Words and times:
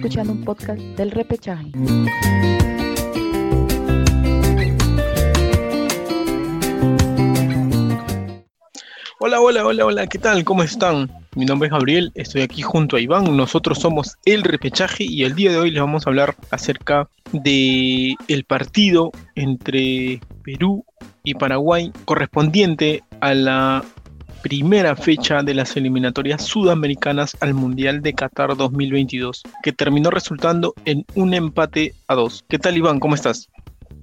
escuchando 0.00 0.32
un 0.32 0.42
podcast 0.46 0.80
del 0.96 1.10
repechaje. 1.10 1.70
Hola, 9.18 9.42
hola, 9.42 9.66
hola, 9.66 9.84
hola, 9.84 10.06
¿qué 10.06 10.18
tal? 10.18 10.42
¿Cómo 10.44 10.62
están? 10.62 11.10
Mi 11.36 11.44
nombre 11.44 11.66
es 11.66 11.72
Gabriel, 11.72 12.12
estoy 12.14 12.40
aquí 12.40 12.62
junto 12.62 12.96
a 12.96 13.00
Iván, 13.00 13.36
nosotros 13.36 13.78
somos 13.78 14.16
El 14.24 14.42
Repechaje 14.42 15.04
y 15.04 15.24
el 15.24 15.34
día 15.34 15.52
de 15.52 15.58
hoy 15.58 15.70
les 15.70 15.82
vamos 15.82 16.06
a 16.06 16.10
hablar 16.10 16.34
acerca 16.50 17.06
de 17.32 18.14
el 18.26 18.44
partido 18.44 19.12
entre 19.34 20.22
Perú 20.42 20.82
y 21.24 21.34
Paraguay 21.34 21.92
correspondiente 22.06 23.04
a 23.20 23.34
la 23.34 23.84
primera 24.42 24.96
fecha 24.96 25.42
de 25.42 25.54
las 25.54 25.76
eliminatorias 25.76 26.42
sudamericanas 26.42 27.36
al 27.40 27.54
Mundial 27.54 28.02
de 28.02 28.14
Qatar 28.14 28.56
2022, 28.56 29.42
que 29.62 29.72
terminó 29.72 30.10
resultando 30.10 30.74
en 30.84 31.04
un 31.14 31.34
empate 31.34 31.94
a 32.08 32.14
dos. 32.14 32.44
¿Qué 32.48 32.58
tal 32.58 32.76
Iván? 32.76 33.00
¿Cómo 33.00 33.14
estás? 33.14 33.48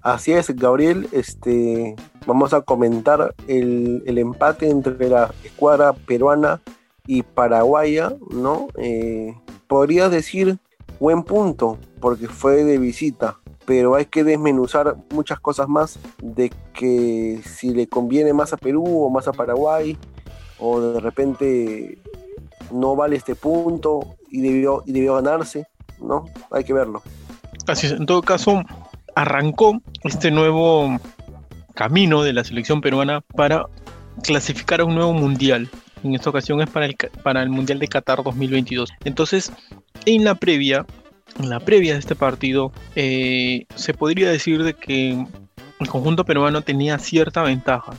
Así 0.01 0.31
es, 0.31 0.55
Gabriel. 0.55 1.07
Este, 1.11 1.95
vamos 2.25 2.53
a 2.53 2.61
comentar 2.61 3.33
el, 3.47 4.03
empate 4.05 4.69
entre 4.69 5.09
la 5.09 5.33
escuadra 5.43 5.93
peruana 5.93 6.61
y 7.05 7.23
paraguaya, 7.23 8.13
¿no? 8.29 8.67
Eh, 8.77 9.35
podrías 9.67 10.11
decir 10.11 10.57
buen 10.99 11.23
punto, 11.23 11.77
porque 11.99 12.27
fue 12.27 12.63
de 12.63 12.77
visita, 12.77 13.39
pero 13.65 13.95
hay 13.95 14.05
que 14.05 14.23
desmenuzar 14.23 14.95
muchas 15.11 15.39
cosas 15.39 15.67
más 15.67 15.99
de 16.21 16.51
que 16.73 17.41
si 17.43 17.73
le 17.73 17.87
conviene 17.87 18.33
más 18.33 18.53
a 18.53 18.57
Perú 18.57 18.83
o 18.85 19.09
más 19.09 19.27
a 19.27 19.33
Paraguay, 19.33 19.97
o 20.59 20.79
de 20.79 20.99
repente 20.99 21.97
no 22.71 22.95
vale 22.95 23.15
este 23.15 23.35
punto 23.35 24.15
y 24.29 24.41
debió, 24.41 24.83
y 24.85 24.91
debió 24.91 25.15
ganarse, 25.15 25.67
¿no? 25.99 26.25
Hay 26.51 26.63
que 26.63 26.73
verlo. 26.73 27.01
Así 27.67 27.87
es, 27.87 27.93
en 27.93 28.05
todo 28.05 28.21
caso, 28.21 28.63
arrancó 29.15 29.81
este 30.03 30.31
nuevo 30.31 30.97
camino 31.73 32.23
de 32.23 32.33
la 32.33 32.43
selección 32.43 32.81
peruana 32.81 33.21
para 33.35 33.65
clasificar 34.23 34.81
a 34.81 34.85
un 34.85 34.95
nuevo 34.95 35.13
mundial. 35.13 35.69
En 36.03 36.15
esta 36.15 36.29
ocasión 36.29 36.61
es 36.61 36.69
para 36.69 36.85
el, 36.85 36.95
para 37.23 37.41
el 37.41 37.49
Mundial 37.49 37.79
de 37.79 37.87
Qatar 37.87 38.23
2022. 38.23 38.89
Entonces, 39.03 39.51
en 40.05 40.23
la 40.23 40.35
previa, 40.35 40.85
en 41.39 41.49
la 41.49 41.59
previa 41.59 41.93
de 41.93 41.99
este 41.99 42.15
partido, 42.15 42.71
eh, 42.95 43.65
se 43.75 43.93
podría 43.93 44.29
decir 44.29 44.63
de 44.63 44.73
que 44.73 45.25
el 45.79 45.87
conjunto 45.87 46.25
peruano 46.25 46.61
tenía 46.61 46.97
cierta 46.99 47.43
ventaja. 47.43 47.93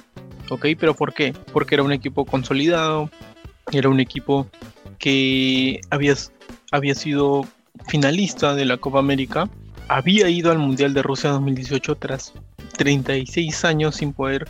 ¿Ok? 0.50 0.66
¿Pero 0.78 0.94
por 0.94 1.12
qué? 1.12 1.34
Porque 1.52 1.74
era 1.74 1.84
un 1.84 1.92
equipo 1.92 2.24
consolidado, 2.24 3.10
era 3.72 3.88
un 3.88 4.00
equipo 4.00 4.46
que 4.98 5.80
había, 5.90 6.14
había 6.70 6.94
sido 6.94 7.46
finalista 7.86 8.54
de 8.54 8.64
la 8.64 8.76
Copa 8.76 8.98
América, 8.98 9.48
había 9.88 10.28
ido 10.28 10.50
al 10.50 10.58
Mundial 10.58 10.94
de 10.94 11.02
Rusia 11.02 11.30
2018 11.30 11.94
tras 11.96 12.32
36 12.76 13.64
años 13.64 13.96
sin 13.96 14.12
poder 14.12 14.46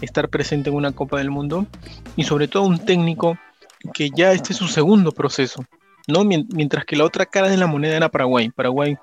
estar 0.00 0.28
presente 0.28 0.70
en 0.70 0.76
una 0.76 0.92
Copa 0.92 1.18
del 1.18 1.30
Mundo 1.30 1.66
y 2.16 2.24
sobre 2.24 2.48
todo 2.48 2.64
un 2.64 2.78
técnico 2.78 3.38
que 3.94 4.10
ya 4.10 4.32
este 4.32 4.52
es 4.52 4.58
su 4.58 4.68
segundo 4.68 5.12
proceso, 5.12 5.64
¿no? 6.06 6.24
Mientras 6.24 6.84
que 6.84 6.96
la 6.96 7.04
otra 7.04 7.26
cara 7.26 7.48
de 7.48 7.56
la 7.56 7.66
moneda 7.66 7.96
era 7.96 8.08
Paraguay. 8.08 8.50
Paraguay 8.50 8.96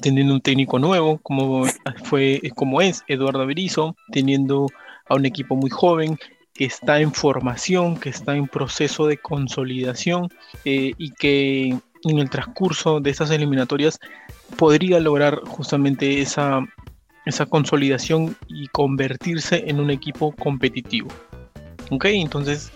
teniendo 0.00 0.34
un 0.34 0.40
técnico 0.40 0.78
nuevo, 0.78 1.18
como 1.18 1.64
fue, 2.04 2.40
como 2.54 2.80
es 2.80 3.02
Eduardo 3.08 3.46
Berizzo, 3.46 3.96
teniendo 4.10 4.66
a 5.10 5.16
un 5.16 5.26
equipo 5.26 5.56
muy 5.56 5.68
joven 5.68 6.18
que 6.54 6.64
está 6.64 7.00
en 7.00 7.12
formación, 7.12 7.98
que 7.98 8.08
está 8.08 8.36
en 8.36 8.46
proceso 8.46 9.06
de 9.06 9.18
consolidación 9.18 10.28
eh, 10.64 10.92
y 10.96 11.10
que 11.10 11.76
en 12.04 12.18
el 12.18 12.30
transcurso 12.30 13.00
de 13.00 13.10
estas 13.10 13.30
eliminatorias 13.30 13.98
podría 14.56 15.00
lograr 15.00 15.40
justamente 15.46 16.20
esa, 16.20 16.60
esa 17.26 17.46
consolidación 17.46 18.36
y 18.48 18.68
convertirse 18.68 19.64
en 19.66 19.80
un 19.80 19.90
equipo 19.90 20.32
competitivo. 20.32 21.08
Ok, 21.90 22.04
entonces 22.06 22.72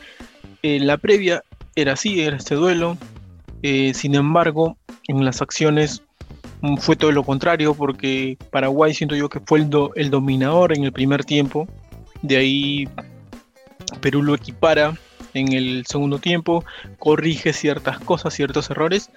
eh, 0.63 0.81
la 0.81 0.99
previa 0.99 1.43
era 1.77 1.93
así, 1.93 2.21
era 2.21 2.37
este 2.37 2.57
duelo. 2.57 2.99
Eh, 3.63 3.95
sin 3.95 4.17
embargo, 4.17 4.77
en 5.07 5.25
las 5.25 5.41
acciones 5.41 6.03
mm, 6.63 6.79
fue 6.79 6.97
todo 6.97 7.13
lo 7.13 7.23
contrario 7.23 7.75
porque 7.75 8.37
Paraguay 8.51 8.93
siento 8.93 9.15
yo 9.15 9.29
que 9.29 9.41
fue 9.41 9.61
el, 9.61 9.71
el 9.95 10.11
dominador 10.11 10.77
en 10.77 10.85
el 10.85 10.93
primer 10.93 11.25
tiempo 11.25 11.69
de 12.25 12.39
ahí 12.39 12.89
Perú 14.01 14.23
lo 14.23 14.35
equipara 14.35 14.95
en 15.35 15.53
el 15.53 15.85
segundo 15.87 16.19
tiempo, 16.19 16.65
corrige 16.99 17.53
ciertas 17.53 17.99
cosas, 17.99 18.33
ciertos 18.33 18.71
errores, 18.71 19.11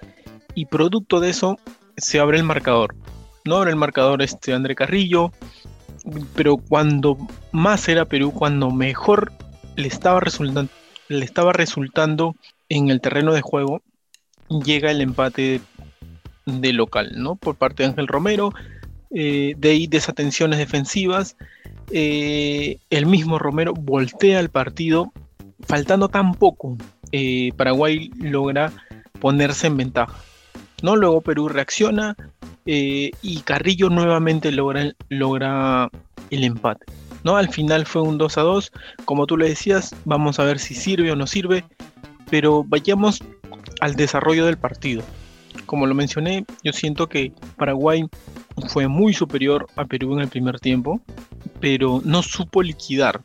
y 0.54 0.66
producto 0.66 1.18
de 1.18 1.30
eso 1.30 1.56
se 1.96 2.20
abre 2.20 2.36
el 2.36 2.44
marcador. 2.44 2.94
No 3.44 3.56
abre 3.56 3.70
el 3.70 3.76
marcador 3.76 4.20
este 4.20 4.52
André 4.52 4.74
Carrillo, 4.74 5.32
pero 6.34 6.58
cuando 6.58 7.16
más 7.50 7.88
era 7.88 8.04
Perú, 8.04 8.32
cuando 8.32 8.70
mejor 8.70 9.32
le 9.76 9.88
estaba, 9.88 10.20
resultando, 10.20 10.70
le 11.08 11.24
estaba 11.24 11.52
resultando 11.52 12.36
en 12.68 12.90
el 12.90 13.00
terreno 13.00 13.32
de 13.32 13.40
juego, 13.40 13.80
llega 14.48 14.90
el 14.90 15.00
empate 15.00 15.62
de 16.44 16.72
local, 16.74 17.12
¿no? 17.16 17.36
Por 17.36 17.56
parte 17.56 17.82
de 17.82 17.90
Ángel 17.90 18.06
Romero, 18.06 18.52
eh, 19.10 19.54
de 19.56 19.70
ahí 19.70 19.86
desatenciones 19.86 20.58
defensivas 20.58 21.36
eh, 21.90 22.78
el 22.90 23.06
mismo 23.06 23.38
Romero 23.38 23.72
voltea 23.72 24.40
el 24.40 24.50
partido, 24.50 25.12
faltando 25.66 26.08
tan 26.08 26.34
poco, 26.34 26.76
eh, 27.12 27.52
Paraguay 27.56 28.10
logra 28.18 28.72
ponerse 29.20 29.68
en 29.68 29.78
ventaja. 29.78 30.14
¿no? 30.82 30.96
Luego 30.96 31.22
Perú 31.22 31.48
reacciona 31.48 32.16
y 32.70 33.40
Carrillo 33.46 33.88
nuevamente 33.88 34.52
logra, 34.52 34.92
logra 35.08 35.90
el 36.30 36.44
empate. 36.44 36.84
¿no? 37.24 37.36
Al 37.36 37.48
final 37.48 37.86
fue 37.86 38.02
un 38.02 38.18
2 38.18 38.36
a 38.36 38.42
2, 38.42 38.72
como 39.06 39.26
tú 39.26 39.38
le 39.38 39.48
decías, 39.48 39.94
vamos 40.04 40.38
a 40.38 40.44
ver 40.44 40.58
si 40.58 40.74
sirve 40.74 41.10
o 41.10 41.16
no 41.16 41.26
sirve, 41.26 41.64
pero 42.30 42.64
vayamos 42.64 43.22
al 43.80 43.96
desarrollo 43.96 44.44
del 44.44 44.58
partido. 44.58 45.02
Como 45.66 45.86
lo 45.86 45.94
mencioné, 45.94 46.44
yo 46.62 46.72
siento 46.72 47.08
que 47.08 47.32
Paraguay 47.56 48.06
fue 48.62 48.88
muy 48.88 49.12
superior 49.12 49.66
a 49.76 49.84
Perú 49.84 50.14
en 50.14 50.20
el 50.20 50.28
primer 50.28 50.60
tiempo 50.60 51.00
pero 51.60 52.00
no 52.04 52.22
supo 52.22 52.62
liquidar. 52.62 53.22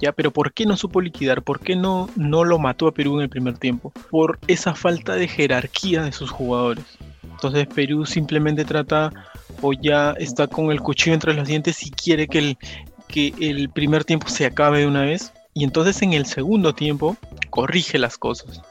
¿Ya? 0.00 0.12
Pero 0.12 0.30
¿por 0.30 0.52
qué 0.52 0.64
no 0.64 0.76
supo 0.76 1.00
liquidar? 1.00 1.42
¿Por 1.42 1.60
qué 1.60 1.76
no, 1.76 2.08
no 2.16 2.44
lo 2.44 2.58
mató 2.58 2.88
a 2.88 2.92
Perú 2.92 3.16
en 3.16 3.22
el 3.22 3.28
primer 3.28 3.58
tiempo? 3.58 3.92
Por 4.10 4.38
esa 4.46 4.74
falta 4.74 5.14
de 5.14 5.28
jerarquía 5.28 6.02
de 6.02 6.12
sus 6.12 6.30
jugadores. 6.30 6.84
Entonces 7.22 7.66
Perú 7.66 8.06
simplemente 8.06 8.64
trata 8.64 9.12
o 9.60 9.74
ya 9.74 10.12
está 10.12 10.46
con 10.46 10.70
el 10.70 10.80
cuchillo 10.80 11.12
entre 11.12 11.34
los 11.34 11.48
dientes 11.48 11.86
y 11.86 11.90
quiere 11.90 12.28
que 12.28 12.38
el, 12.38 12.58
que 13.08 13.34
el 13.40 13.68
primer 13.68 14.04
tiempo 14.04 14.28
se 14.28 14.46
acabe 14.46 14.80
de 14.80 14.86
una 14.86 15.02
vez. 15.02 15.34
Y 15.52 15.64
entonces 15.64 16.00
en 16.00 16.14
el 16.14 16.24
segundo 16.24 16.74
tiempo 16.74 17.18
corrige 17.50 17.98
las 17.98 18.16
cosas. 18.16 18.62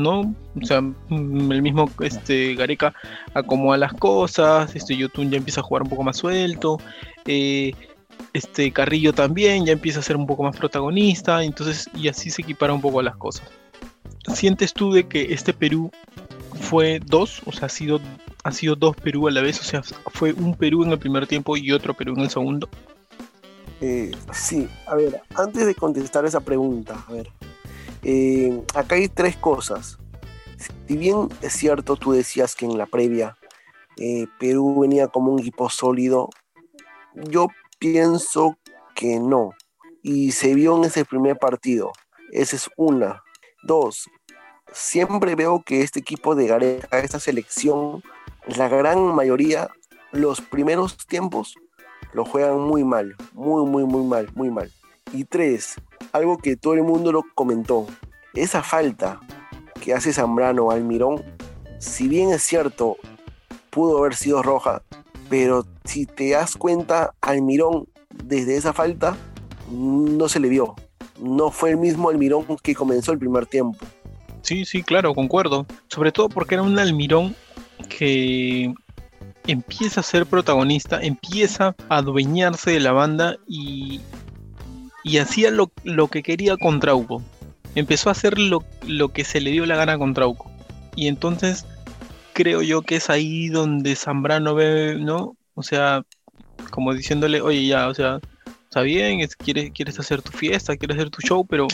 ¿No? 0.00 0.34
O 0.60 0.64
sea, 0.64 0.80
mm, 0.80 1.52
el 1.52 1.62
mismo 1.62 1.90
este, 2.00 2.54
Gareca 2.54 2.94
acomoda 3.34 3.78
las 3.78 3.92
cosas, 3.94 4.74
este 4.74 4.96
Yotun 4.96 5.30
ya 5.30 5.38
empieza 5.38 5.60
a 5.60 5.64
jugar 5.64 5.82
un 5.82 5.88
poco 5.88 6.02
más 6.02 6.16
suelto, 6.16 6.78
eh, 7.26 7.72
este 8.32 8.72
Carrillo 8.72 9.12
también 9.12 9.64
ya 9.64 9.72
empieza 9.72 10.00
a 10.00 10.02
ser 10.02 10.16
un 10.16 10.26
poco 10.26 10.42
más 10.42 10.56
protagonista, 10.56 11.42
entonces 11.42 11.88
y 11.94 12.08
así 12.08 12.30
se 12.30 12.42
equipara 12.42 12.72
un 12.72 12.80
poco 12.80 13.02
las 13.02 13.16
cosas. 13.16 13.48
¿Sientes 14.34 14.72
tú 14.72 14.92
de 14.92 15.06
que 15.06 15.32
este 15.32 15.52
Perú 15.52 15.90
fue 16.60 17.00
dos, 17.04 17.42
o 17.46 17.52
sea, 17.52 17.66
ha 17.66 17.68
sido, 17.68 18.00
ha 18.44 18.52
sido 18.52 18.76
dos 18.76 18.96
Perú 18.96 19.28
a 19.28 19.30
la 19.30 19.40
vez, 19.40 19.60
o 19.60 19.64
sea, 19.64 19.82
fue 19.82 20.32
un 20.32 20.54
Perú 20.54 20.84
en 20.84 20.92
el 20.92 20.98
primer 20.98 21.26
tiempo 21.26 21.56
y 21.56 21.72
otro 21.72 21.94
Perú 21.94 22.14
en 22.16 22.20
el 22.20 22.30
segundo? 22.30 22.68
Eh, 23.80 24.12
sí, 24.32 24.68
a 24.86 24.94
ver, 24.94 25.22
antes 25.34 25.66
de 25.66 25.74
contestar 25.74 26.26
esa 26.26 26.40
pregunta, 26.40 27.02
a 27.08 27.12
ver, 27.12 27.30
eh, 28.02 28.62
acá 28.74 28.96
hay 28.96 29.08
tres 29.08 29.36
cosas. 29.36 29.98
Si 30.86 30.96
bien 30.96 31.28
es 31.40 31.52
cierto, 31.54 31.96
tú 31.96 32.12
decías 32.12 32.54
que 32.54 32.66
en 32.66 32.76
la 32.76 32.86
previa 32.86 33.36
eh, 33.96 34.26
Perú 34.38 34.80
venía 34.80 35.08
como 35.08 35.32
un 35.32 35.40
equipo 35.40 35.68
sólido, 35.70 36.30
yo 37.14 37.48
pienso 37.78 38.56
que 38.94 39.18
no. 39.18 39.50
Y 40.02 40.32
se 40.32 40.54
vio 40.54 40.76
en 40.76 40.84
ese 40.84 41.04
primer 41.04 41.38
partido. 41.38 41.92
Esa 42.32 42.56
es 42.56 42.70
una. 42.76 43.22
Dos, 43.62 44.08
siempre 44.72 45.34
veo 45.34 45.62
que 45.64 45.82
este 45.82 46.00
equipo 46.00 46.34
de 46.34 46.46
Gareca, 46.46 46.98
esta 47.00 47.20
selección, 47.20 48.02
la 48.46 48.68
gran 48.68 49.14
mayoría, 49.14 49.68
los 50.12 50.40
primeros 50.40 50.96
tiempos 51.06 51.54
lo 52.12 52.24
juegan 52.24 52.58
muy 52.60 52.84
mal, 52.84 53.16
muy, 53.32 53.66
muy, 53.66 53.84
muy 53.84 54.04
mal, 54.04 54.28
muy 54.34 54.50
mal. 54.50 54.72
Y 55.12 55.24
tres, 55.24 55.76
algo 56.12 56.38
que 56.38 56.56
todo 56.56 56.74
el 56.74 56.82
mundo 56.82 57.12
lo 57.12 57.24
comentó, 57.34 57.86
esa 58.34 58.62
falta 58.62 59.20
que 59.80 59.94
hace 59.94 60.12
Zambrano 60.12 60.70
al 60.70 60.84
Mirón, 60.84 61.22
si 61.78 62.08
bien 62.08 62.30
es 62.30 62.42
cierto, 62.42 62.96
pudo 63.70 63.98
haber 63.98 64.14
sido 64.14 64.42
roja, 64.42 64.82
pero 65.28 65.64
si 65.84 66.06
te 66.06 66.30
das 66.30 66.56
cuenta, 66.56 67.14
Almirón 67.20 67.86
desde 68.24 68.56
esa 68.56 68.72
falta 68.72 69.16
no 69.70 70.28
se 70.28 70.40
le 70.40 70.48
vio. 70.48 70.74
No 71.20 71.50
fue 71.50 71.70
el 71.70 71.76
mismo 71.76 72.10
Almirón 72.10 72.44
que 72.62 72.74
comenzó 72.74 73.12
el 73.12 73.18
primer 73.18 73.46
tiempo. 73.46 73.78
Sí, 74.42 74.64
sí, 74.64 74.82
claro, 74.82 75.14
concuerdo. 75.14 75.66
Sobre 75.88 76.12
todo 76.12 76.28
porque 76.28 76.56
era 76.56 76.62
un 76.62 76.78
Almirón 76.78 77.36
que 77.88 78.74
empieza 79.46 80.00
a 80.00 80.02
ser 80.02 80.26
protagonista, 80.26 81.00
empieza 81.00 81.76
a 81.88 81.98
adueñarse 81.98 82.72
de 82.72 82.80
la 82.80 82.92
banda 82.92 83.36
y, 83.46 84.00
y 85.04 85.18
hacía 85.18 85.50
lo, 85.50 85.70
lo, 85.84 86.08
que 86.08 86.22
quería 86.22 86.56
con 86.56 86.80
Trauco. 86.80 87.22
Empezó 87.74 88.08
a 88.08 88.12
hacer 88.12 88.38
lo, 88.38 88.64
lo, 88.86 89.10
que 89.10 89.24
se 89.24 89.40
le 89.40 89.50
dio 89.50 89.66
la 89.66 89.76
gana 89.76 89.98
con 89.98 90.14
Trauco. 90.14 90.50
Y 90.96 91.06
entonces 91.06 91.66
creo 92.32 92.62
yo 92.62 92.82
que 92.82 92.96
es 92.96 93.10
ahí 93.10 93.48
donde 93.48 93.96
Zambrano 93.96 94.54
ve, 94.54 94.96
¿no? 94.98 95.36
O 95.54 95.62
sea, 95.62 96.02
como 96.70 96.94
diciéndole, 96.94 97.40
oye, 97.40 97.66
ya, 97.66 97.88
o 97.88 97.94
sea, 97.94 98.20
está 98.64 98.82
bien, 98.82 99.20
quieres, 99.38 99.70
quieres 99.72 99.98
hacer 99.98 100.22
tu 100.22 100.32
fiesta, 100.32 100.76
quieres 100.76 100.96
hacer 100.96 101.10
tu 101.10 101.20
show, 101.22 101.46
pero 101.46 101.66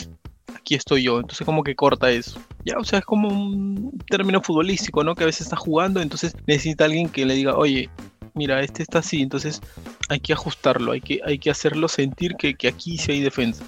aquí 0.55 0.75
estoy 0.75 1.03
yo. 1.03 1.19
Entonces 1.19 1.45
como 1.45 1.63
que 1.63 1.75
corta 1.75 2.11
eso. 2.11 2.39
Ya, 2.65 2.77
o 2.77 2.83
sea, 2.83 2.99
es 2.99 3.05
como 3.05 3.29
un 3.29 3.97
término 4.09 4.41
futbolístico, 4.41 5.03
¿no? 5.03 5.15
Que 5.15 5.23
a 5.23 5.27
veces 5.27 5.41
está 5.41 5.55
jugando, 5.55 6.01
entonces 6.01 6.35
necesita 6.45 6.85
alguien 6.85 7.09
que 7.09 7.25
le 7.25 7.35
diga, 7.35 7.55
oye, 7.55 7.89
mira, 8.37 8.61
este 8.61 8.83
está 8.83 8.99
así, 8.99 9.21
entonces 9.21 9.61
hay 10.09 10.19
que 10.19 10.33
ajustarlo, 10.33 10.91
hay 10.91 11.01
que, 11.01 11.19
hay 11.25 11.39
que 11.39 11.49
hacerlo 11.49 11.87
sentir 11.87 12.35
que, 12.35 12.55
aquí 12.67 12.97
sí 12.97 13.11
hay 13.11 13.21
defensa. 13.21 13.65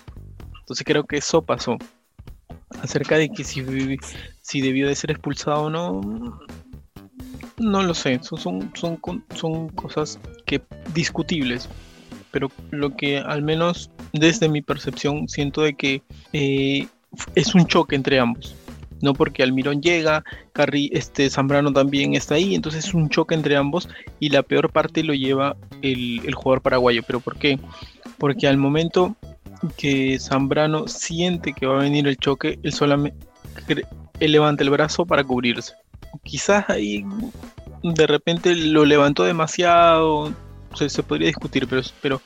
Entonces 0.60 0.86
creo 0.86 1.04
que 1.06 1.18
eso 1.18 1.42
pasó. 1.42 1.78
Acerca 2.82 3.18
de 3.18 3.30
que 3.30 3.44
si, 3.44 3.66
si 4.42 4.62
debió 4.62 4.88
de 4.88 4.96
ser 4.96 5.12
expulsado 5.12 5.64
o 5.64 5.70
no, 5.70 6.02
no 7.58 7.84
lo 7.84 7.94
sé, 7.94 8.20
son, 8.22 8.40
son, 8.40 8.72
son, 8.76 9.26
son 9.36 9.70
cosas 9.70 10.20
que 10.46 10.62
discutibles 10.94 11.68
pero 12.32 12.52
lo 12.72 12.96
que 12.96 13.18
al 13.18 13.42
menos 13.42 13.90
desde 14.14 14.50
mi 14.50 14.62
percepción 14.62 15.28
siento 15.28 15.62
de 15.62 15.74
que 15.74 16.02
eh, 16.34 16.88
es 17.36 17.56
un 17.56 17.66
choque 17.66 17.96
entre 17.96 18.20
ambos. 18.20 18.56
No 19.02 19.14
porque 19.14 19.44
Almirón 19.44 19.82
llega, 19.82 20.24
Carri, 20.54 20.90
este 20.94 21.30
Zambrano 21.30 21.72
también 21.72 22.16
está 22.16 22.36
ahí, 22.36 22.56
entonces 22.56 22.86
es 22.86 22.94
un 22.94 23.10
choque 23.10 23.36
entre 23.36 23.56
ambos 23.56 23.90
y 24.20 24.30
la 24.30 24.44
peor 24.44 24.72
parte 24.72 25.04
lo 25.04 25.14
lleva 25.14 25.56
el, 25.82 26.22
el 26.26 26.36
jugador 26.36 26.62
paraguayo. 26.62 27.02
¿Pero 27.06 27.20
por 27.20 27.38
qué? 27.38 27.60
Porque 28.18 28.48
al 28.48 28.58
momento 28.58 29.16
que 29.78 30.20
Zambrano 30.20 30.88
siente 30.88 31.54
que 31.54 31.66
va 31.66 31.80
a 31.80 31.84
venir 31.84 32.08
el 32.08 32.18
choque, 32.18 32.60
él 32.64 32.74
solamente 32.74 33.30
él 34.20 34.32
levanta 34.32 34.64
el 34.64 34.70
brazo 34.70 35.06
para 35.06 35.24
cubrirse. 35.24 35.74
Quizás 36.24 36.70
ahí 36.70 37.06
de 37.84 38.08
repente 38.08 38.56
lo 38.56 38.86
levantó 38.86 39.24
demasiado, 39.24 40.34
se, 40.76 41.04
podría 41.04 41.28
discutir, 41.28 41.68
pero, 41.68 41.82
pero 42.02 42.22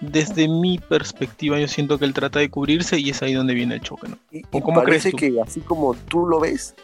desde 0.00 0.48
mi 0.48 0.78
perspectiva 0.78 1.58
yo 1.58 1.68
siento 1.68 1.98
que 1.98 2.04
él 2.04 2.14
trata 2.14 2.38
de 2.38 2.50
cubrirse 2.50 2.98
y 2.98 3.10
es 3.10 3.22
ahí 3.22 3.34
donde 3.34 3.54
viene 3.54 3.76
el 3.76 3.80
choque, 3.80 4.08
¿no? 4.08 4.18
Y, 4.30 4.42
cómo 4.42 4.74
parece 4.74 5.12
que 5.12 5.40
así 5.40 5.60
como 5.60 5.94
tú 5.94 6.26
lo 6.26 6.40
ves, 6.40 6.74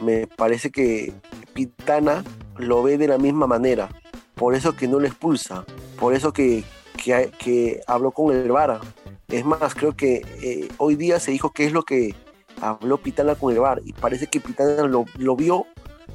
me 0.00 0.26
parece 0.26 0.70
que 0.70 1.12
Pitana 1.54 2.24
lo 2.56 2.82
ve 2.82 2.98
de 2.98 3.08
la 3.08 3.18
misma 3.18 3.46
manera, 3.46 3.88
por 4.34 4.54
eso 4.54 4.74
que 4.74 4.88
no 4.88 4.98
le 5.00 5.08
expulsa, 5.08 5.64
por 5.98 6.14
eso 6.14 6.32
que, 6.32 6.64
que, 6.96 7.80
habló 7.86 8.12
con 8.12 8.34
el 8.34 8.50
VAR. 8.50 8.80
Es 9.28 9.44
más, 9.44 9.74
creo 9.74 9.96
que 9.96 10.26
eh, 10.42 10.68
hoy 10.76 10.94
día 10.94 11.18
se 11.18 11.30
dijo 11.30 11.52
qué 11.52 11.64
es 11.64 11.72
lo 11.72 11.84
que 11.84 12.14
habló 12.60 12.98
Pitana 12.98 13.34
con 13.34 13.52
el 13.52 13.60
VAR 13.60 13.80
y 13.84 13.92
parece 13.92 14.26
que 14.26 14.40
Pitana 14.40 14.82
lo, 14.82 15.06
lo 15.16 15.36
vio 15.36 15.66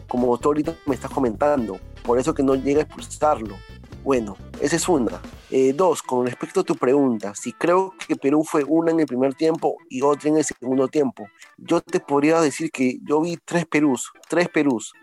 como 0.07 0.38
tú 0.38 0.50
ahorita 0.50 0.75
me 0.86 0.95
estás 0.95 1.12
comentando, 1.12 1.80
por 2.04 2.19
eso 2.19 2.33
que 2.33 2.44
no 2.44 2.56
llega 2.56 2.81
a 2.81 2.83
expulsarlo. 2.83 3.56
Bueno, 4.04 4.38
esa 4.62 4.75
es 4.75 4.88
una. 4.88 5.19
Eh, 5.50 5.72
dos, 5.74 6.04
con 6.04 6.26
respecto 6.26 6.60
a 6.60 6.64
tu 6.64 6.76
pregunta, 6.76 7.34
si 7.34 7.54
creo 7.54 7.94
que 8.06 8.18
Perú 8.18 8.44
fue 8.44 8.66
una 8.66 8.92
en 8.92 9.00
el 9.00 9.06
primer 9.06 9.34
tiempo 9.34 9.78
y 9.90 10.02
otra 10.02 10.30
en 10.30 10.38
el 10.38 10.44
segundo 10.44 10.90
tiempo, 10.90 11.28
yo 11.58 11.80
te 11.80 12.02
podría 12.02 12.42
decir 12.42 12.70
que 12.70 12.98
yo 13.04 13.22
vi 13.22 13.38
tres 13.46 13.66
Perús, 13.66 14.12
tres 14.28 14.50
Perús. 14.50 14.94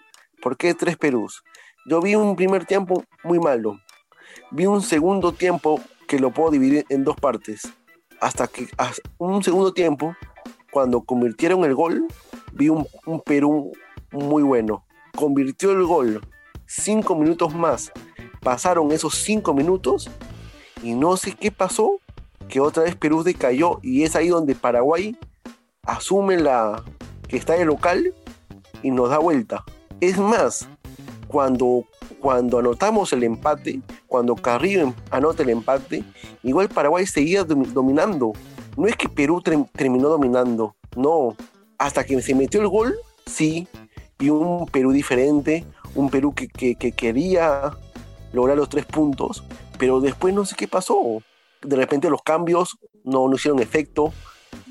¿Por 0.42 0.58
qué 0.58 0.74
tres 0.74 0.98
Perús? 0.98 1.42
Yo 1.86 2.02
vi 2.02 2.14
un 2.14 2.36
primer 2.36 2.66
tiempo 2.66 3.04
muy 3.22 3.38
malo. 3.38 3.80
Vi 4.50 4.66
un 4.66 4.82
segundo 4.82 5.32
tiempo 5.32 5.80
que 6.06 6.18
lo 6.18 6.30
puedo 6.30 6.50
dividir 6.50 6.84
en 6.90 7.04
dos 7.04 7.16
partes. 7.16 7.62
Hasta 8.20 8.46
que 8.46 8.68
un 9.16 9.42
segundo 9.42 9.72
tiempo, 9.72 10.14
cuando 10.70 11.02
convirtieron 11.02 11.64
el 11.64 11.74
gol, 11.74 12.06
vi 12.52 12.68
un, 12.68 12.86
un 13.06 13.22
Perú 13.22 13.72
muy 14.12 14.42
bueno. 14.42 14.84
Convirtió 15.16 15.72
el 15.72 15.84
gol 15.84 16.20
cinco 16.66 17.14
minutos 17.14 17.54
más 17.54 17.92
pasaron 18.44 18.92
esos 18.92 19.14
cinco 19.14 19.54
minutos 19.54 20.08
y 20.84 20.94
no 20.94 21.16
sé 21.16 21.32
qué 21.32 21.50
pasó, 21.50 21.98
que 22.46 22.60
otra 22.60 22.82
vez 22.82 22.94
Perú 22.94 23.22
decayó 23.22 23.80
y 23.82 24.02
es 24.02 24.14
ahí 24.14 24.28
donde 24.28 24.54
Paraguay 24.54 25.16
asume 25.82 26.38
la 26.38 26.84
que 27.26 27.38
está 27.38 27.54
de 27.54 27.64
local 27.64 28.12
y 28.82 28.90
nos 28.90 29.08
da 29.08 29.18
vuelta. 29.18 29.64
Es 30.00 30.18
más, 30.18 30.68
cuando, 31.26 31.84
cuando 32.20 32.58
anotamos 32.58 33.14
el 33.14 33.24
empate, 33.24 33.80
cuando 34.06 34.36
Carrillo 34.36 34.92
anota 35.10 35.42
el 35.42 35.50
empate, 35.50 36.04
igual 36.42 36.68
Paraguay 36.68 37.06
seguía 37.06 37.44
dominando. 37.44 38.34
No 38.76 38.86
es 38.86 38.94
que 38.96 39.08
Perú 39.08 39.42
terminó 39.72 40.10
dominando, 40.10 40.76
no. 40.96 41.34
Hasta 41.78 42.04
que 42.04 42.20
se 42.20 42.34
metió 42.34 42.60
el 42.60 42.68
gol, 42.68 42.94
sí, 43.24 43.66
y 44.18 44.28
un 44.28 44.66
Perú 44.66 44.92
diferente, 44.92 45.64
un 45.94 46.10
Perú 46.10 46.34
que, 46.34 46.48
que 46.48 46.92
quería 46.92 47.72
lograr 48.34 48.56
los 48.56 48.68
tres 48.68 48.84
puntos, 48.84 49.44
pero 49.78 50.00
después 50.00 50.34
no 50.34 50.44
sé 50.44 50.54
qué 50.56 50.68
pasó. 50.68 51.22
De 51.62 51.76
repente 51.76 52.10
los 52.10 52.22
cambios 52.22 52.78
no, 53.04 53.28
no 53.28 53.36
hicieron 53.36 53.60
efecto, 53.60 54.12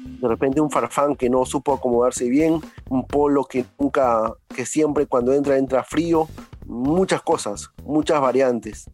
de 0.05 0.27
repente 0.27 0.61
un 0.61 0.71
Farfán 0.71 1.15
que 1.15 1.29
no 1.29 1.45
supo 1.45 1.73
acomodarse 1.73 2.29
bien, 2.29 2.61
un 2.89 3.05
Polo 3.05 3.45
que 3.45 3.65
nunca, 3.79 4.33
que 4.55 4.65
siempre 4.65 5.05
cuando 5.05 5.33
entra 5.33 5.57
entra 5.57 5.83
frío, 5.83 6.27
muchas 6.65 7.21
cosas, 7.21 7.69
muchas 7.83 8.21
variantes. 8.21 8.89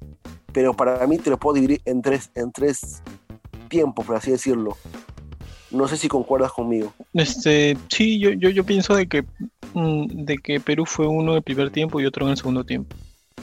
Pero 0.52 0.74
para 0.74 1.06
mí 1.08 1.18
te 1.18 1.30
lo 1.30 1.38
puedo 1.38 1.56
dividir 1.56 1.82
en 1.86 2.02
tres, 2.02 2.32
en 2.36 2.52
tres 2.52 3.04
tiempos, 3.70 4.06
por 4.06 4.16
así 4.16 4.32
decirlo. 4.32 4.76
No 5.72 5.88
sé 5.88 5.98
si 5.98 6.08
concuerdas 6.08 6.52
conmigo. 6.52 6.94
Este, 7.14 7.78
sí, 7.90 8.20
yo, 8.20 8.32
yo, 8.32 8.50
yo 8.50 8.64
pienso 8.64 8.96
de 8.96 9.08
que, 9.08 9.24
mm, 9.74 10.26
de 10.26 10.38
que 10.40 10.60
Perú 10.60 10.86
fue 10.86 11.08
uno 11.08 11.32
en 11.32 11.38
el 11.38 11.44
primer 11.44 11.70
tiempo 11.70 12.00
y 12.00 12.08
otro 12.08 12.26
en 12.26 12.32
el 12.32 12.38
segundo 12.38 12.64
tiempo. 12.64 12.96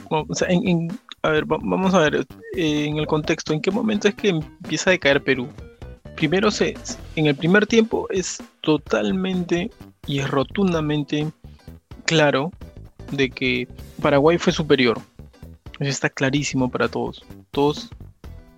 O 0.09 0.35
sea, 0.35 0.49
en, 0.49 0.89
a 1.23 1.29
ver, 1.29 1.45
vamos 1.45 1.93
a 1.93 1.99
ver 1.99 2.25
en 2.53 2.97
el 2.97 3.07
contexto, 3.07 3.53
¿en 3.53 3.61
qué 3.61 3.71
momento 3.71 4.07
es 4.07 4.15
que 4.15 4.29
empieza 4.29 4.89
a 4.89 4.91
decaer 4.91 5.23
Perú? 5.23 5.47
Primero, 6.15 6.49
se, 6.51 6.75
en 7.15 7.27
el 7.27 7.35
primer 7.35 7.67
tiempo 7.67 8.07
es 8.09 8.41
totalmente 8.61 9.69
y 10.05 10.19
es 10.19 10.29
rotundamente 10.29 11.27
claro 12.05 12.51
de 13.11 13.29
que 13.29 13.67
Paraguay 14.01 14.37
fue 14.37 14.53
superior. 14.53 14.99
Eso 15.79 15.89
está 15.89 16.09
clarísimo 16.09 16.69
para 16.69 16.87
todos. 16.87 17.23
Todos 17.51 17.89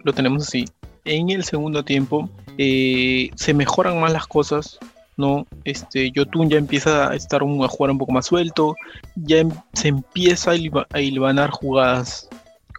lo 0.03 0.13
tenemos 0.13 0.47
así. 0.47 0.65
En 1.05 1.29
el 1.29 1.43
segundo 1.43 1.83
tiempo 1.83 2.29
eh, 2.57 3.29
se 3.35 3.53
mejoran 3.53 3.99
más 3.99 4.13
las 4.13 4.27
cosas. 4.27 4.79
¿no? 5.17 5.45
Este, 5.65 6.11
Yotun 6.11 6.49
ya 6.49 6.57
empieza 6.57 7.09
a 7.09 7.15
estar 7.15 7.41
a 7.41 7.67
jugar 7.67 7.91
un 7.91 7.97
poco 7.97 8.13
más 8.13 8.27
suelto, 8.27 8.77
ya 9.15 9.39
em, 9.39 9.51
se 9.73 9.89
empieza 9.89 10.51
a, 10.51 11.01
ilvanar 11.01 11.49
jugadas 11.49 12.29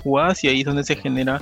jugadas 0.02 0.42
y 0.45 0.49
ahí 0.49 0.61
es 0.61 0.66
donde 0.66 0.85
se 0.85 0.97
genera 0.97 1.40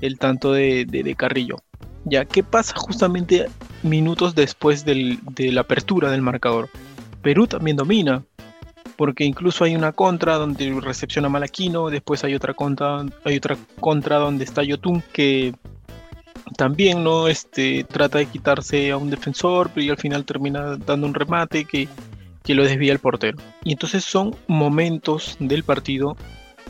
el 0.00 0.18
tanto 0.18 0.52
de, 0.52 1.14
Carrillo. 1.16 1.56
Ya, 2.04 2.24
¿qué 2.24 2.42
pasa 2.42 2.74
justamente 2.76 3.48
minutos 3.82 4.34
después 4.34 4.84
de 4.84 5.18
la 5.52 5.60
apertura 5.60 6.10
del 6.10 6.22
marcador? 6.22 6.68
Perú 7.22 7.46
también 7.46 7.76
domina, 7.76 8.22
porque 8.96 9.24
incluso 9.24 9.64
hay 9.64 9.76
una 9.76 9.92
contra 9.92 10.36
donde 10.36 10.80
recepciona 10.80 11.28
Malaquino, 11.28 11.90
después 11.90 12.24
hay 12.24 12.34
otra 12.34 12.54
contra, 12.54 13.04
hay 13.24 13.36
otra 13.36 13.56
contra 13.80 14.16
donde 14.16 14.44
está 14.44 14.62
Yotun 14.62 15.02
que 15.12 15.54
también 16.56 17.04
no 17.04 17.28
este, 17.28 17.84
trata 17.84 18.18
de 18.18 18.26
quitarse 18.26 18.90
a 18.90 18.96
un 18.96 19.10
defensor, 19.10 19.70
y 19.76 19.90
al 19.90 19.98
final 19.98 20.24
termina 20.24 20.76
dando 20.76 21.06
un 21.06 21.14
remate 21.14 21.64
que, 21.64 21.88
que 22.42 22.54
lo 22.54 22.64
desvía 22.64 22.92
el 22.92 22.98
portero. 22.98 23.38
Y 23.64 23.72
entonces 23.72 24.04
son 24.04 24.34
momentos 24.46 25.36
del 25.38 25.62
partido 25.62 26.16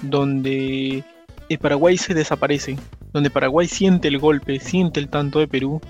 donde 0.02 1.04
el 1.48 1.58
Paraguay 1.58 1.96
se 1.96 2.14
desaparece, 2.14 2.76
donde 3.12 3.30
Paraguay 3.30 3.66
siente 3.66 4.08
el 4.08 4.18
golpe, 4.18 4.60
siente 4.60 5.00
el 5.00 5.08
tanto 5.08 5.38
de 5.38 5.48
Perú, 5.48 5.80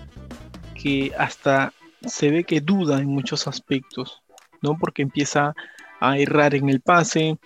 que 0.74 1.12
hasta 1.18 1.72
se 2.06 2.30
ve 2.30 2.44
que 2.44 2.60
duda 2.60 3.00
en 3.00 3.08
muchos 3.08 3.48
aspectos, 3.48 4.22
¿no? 4.62 4.76
Porque 4.78 5.02
empieza 5.02 5.54
a 6.00 6.18
errar 6.18 6.54
en 6.54 6.68
el 6.68 6.80
pase, 6.80 7.38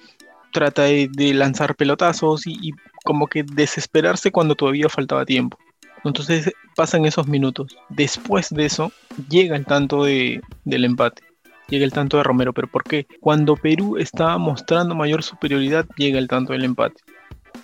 trata 0.52 0.82
de, 0.82 1.08
lanzar 1.34 1.74
pelotazos 1.74 2.46
y, 2.46 2.72
como 3.04 3.26
que 3.26 3.42
desesperarse 3.42 4.30
cuando 4.30 4.54
todavía 4.54 4.88
faltaba 4.88 5.24
tiempo. 5.24 5.58
Entonces 6.04 6.52
pasan 6.76 7.06
esos 7.06 7.26
minutos. 7.26 7.76
Después 7.88 8.50
de 8.50 8.66
eso 8.66 8.92
llega 9.28 9.56
el 9.56 9.64
tanto 9.64 10.04
de, 10.04 10.40
del 10.64 10.84
empate. 10.84 11.22
Llega 11.68 11.84
el 11.84 11.92
tanto 11.92 12.16
de 12.16 12.24
Romero. 12.24 12.52
¿Pero 12.52 12.68
por 12.68 12.84
qué? 12.84 13.06
Cuando 13.20 13.56
Perú 13.56 13.96
estaba 13.96 14.36
mostrando 14.36 14.94
mayor 14.94 15.22
superioridad, 15.22 15.86
llega 15.96 16.18
el 16.18 16.28
tanto 16.28 16.52
del 16.52 16.64
empate 16.64 17.02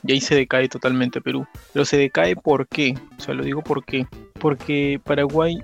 y 0.09 0.13
ahí 0.13 0.21
se 0.23 0.35
decae 0.35 0.71
totalmente 0.71 1.21
Perú. 1.21 1.47
Pero 1.75 1.85
se 1.85 1.99
decae 1.99 2.35
¿por 2.35 2.67
qué? 2.67 2.95
O 3.19 3.21
sea, 3.21 3.35
lo 3.35 3.45
digo 3.45 3.63
por 3.63 3.85
qué. 3.85 4.07
Porque 4.41 4.99
Paraguay 5.05 5.59